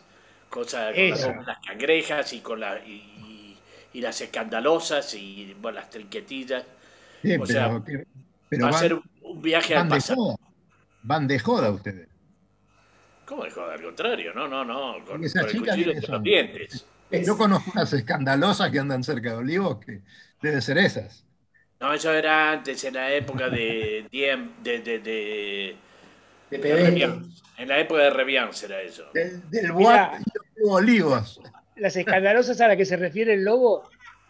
[0.49, 1.33] Cosa, con las, Eso.
[1.33, 3.57] con las cangrejas y con la, y, y-
[3.97, 6.63] y las escandalosas y bueno, las trinquetillas.
[7.21, 8.07] Sí, o sea, pero que-
[8.49, 10.17] pero Va a ser un viaje al van de pasado.
[10.21, 10.35] joda.
[11.03, 12.07] Van de joda ustedes.
[13.25, 13.73] ¿Cómo de joda?
[13.73, 15.03] Al contrario, no, no, no.
[15.05, 16.85] Con, ¿Y esas con el chicas cuchillo entre los dientes.
[17.11, 20.01] Yo conozco unas escandalosas que andan cerca de Olivos que
[20.41, 21.24] deben ser esas.
[21.79, 25.77] No, eso era antes, en la época de de, de, de,
[26.49, 26.57] De.
[26.57, 27.25] Revián.
[27.57, 29.05] En la época de Revián será eso.
[29.13, 29.71] Del, del.
[29.71, 31.41] Boat y los Olivos.
[31.75, 33.89] Las escandalosas a las que se refiere el lobo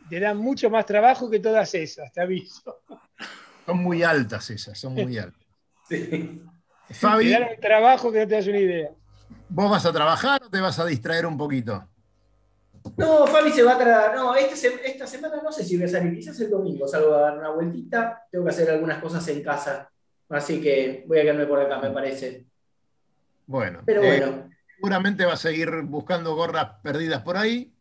[0.10, 2.82] te dan mucho más trabajo que todas esas, te aviso.
[3.66, 5.42] Son muy altas esas, son muy altas.
[5.88, 6.42] Sí.
[6.88, 8.90] Te Fabi, dan un trabajo que no te das una idea.
[9.50, 11.88] ¿vos vas a trabajar o te vas a distraer un poquito?
[12.98, 14.16] No, Fabi se va a traer.
[14.16, 16.16] No, esta, esta semana no sé si voy a salir.
[16.16, 18.24] Quizás el domingo salgo a dar una vueltita.
[18.32, 19.90] Tengo que hacer algunas cosas en casa.
[20.30, 22.46] Así que voy a quedarme por acá, me parece.
[23.46, 23.82] Bueno.
[23.86, 24.50] Pero eh, bueno.
[24.76, 27.74] seguramente va a seguir buscando gorras perdidas por ahí.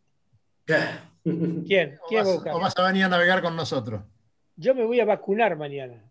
[0.67, 1.99] ¿Quién?
[2.03, 4.03] O ¿Quién a vas, o vas a venir a navegar con nosotros.
[4.57, 6.03] Yo me voy a vacunar mañana.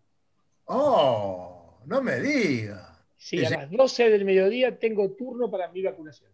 [0.66, 2.98] Oh, no me diga.
[3.16, 6.30] Sí, a las 12 del mediodía tengo turno para mi vacunación.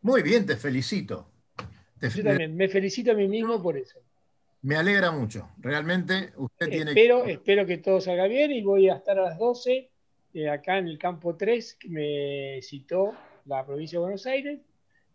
[0.00, 1.33] Muy bien, te felicito.
[2.10, 3.98] Te- Yo también me felicito a mí mismo por eso.
[4.62, 5.50] me alegra mucho.
[5.58, 9.38] Realmente usted tiene Espero, espero que todo salga bien y voy a estar a las
[9.38, 9.90] 12
[10.34, 13.14] eh, acá en el campo 3 que me citó
[13.46, 14.60] la provincia de Buenos Aires.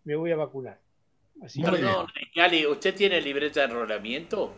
[0.03, 0.79] Me voy a vacunar.
[1.41, 4.53] Así Muy que, Perdón, Gali, ¿usted tiene libreta de enrolamiento?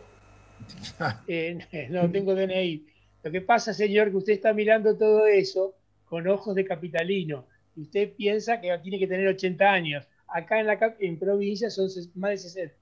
[1.26, 2.86] eh, no tengo DNI.
[3.22, 5.74] Lo que pasa, señor, que usted está mirando todo eso
[6.04, 7.46] con ojos de capitalino.
[7.76, 10.06] Y usted piensa que tiene que tener 80 años.
[10.34, 12.74] Acá en la cap- en provincia son más de 60.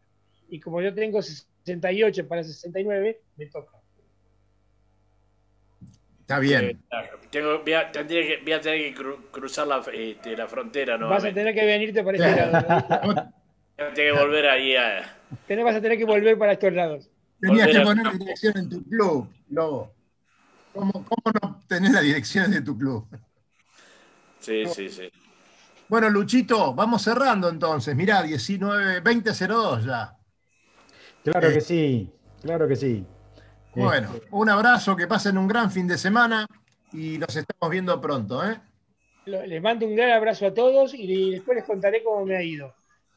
[0.49, 3.77] Y como yo tengo 68 para 69, me toca.
[6.21, 6.81] Está Eh, bien.
[7.31, 10.97] tengo- voy, a, tendría que, voy a tener que cru- cruzar la, este, la frontera
[10.97, 13.33] Vas a tener que venirte para este lado.
[13.77, 15.17] Tengo que volver ahí a...
[15.49, 17.09] Tenés- vas a tener que volver para estos lados.
[17.41, 19.93] Tenías volver que a- poner dirección en tu club, Lobo.
[20.73, 23.07] ¿Cómo, cómo no tenés las direcciones de tu club?
[24.39, 25.11] Sí, sí, sí.
[25.91, 27.97] Bueno, Luchito, vamos cerrando entonces.
[27.97, 30.17] Mirá, 19, 20.02 ya.
[31.25, 33.05] Claro Eh, que sí, claro que sí.
[33.75, 36.47] Bueno, Este, un abrazo, que pasen un gran fin de semana
[36.93, 38.61] y nos estamos viendo pronto, ¿eh?
[39.27, 42.73] Les mando un gran abrazo a todos y después les contaré cómo me ha ido.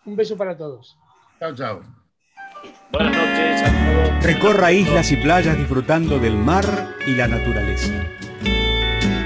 [0.06, 0.98] Un beso para todos.
[1.40, 1.82] Chao, chao.
[2.92, 4.24] Buenas noches.
[4.26, 6.66] Recorra islas y playas disfrutando del mar
[7.06, 7.94] y la naturaleza.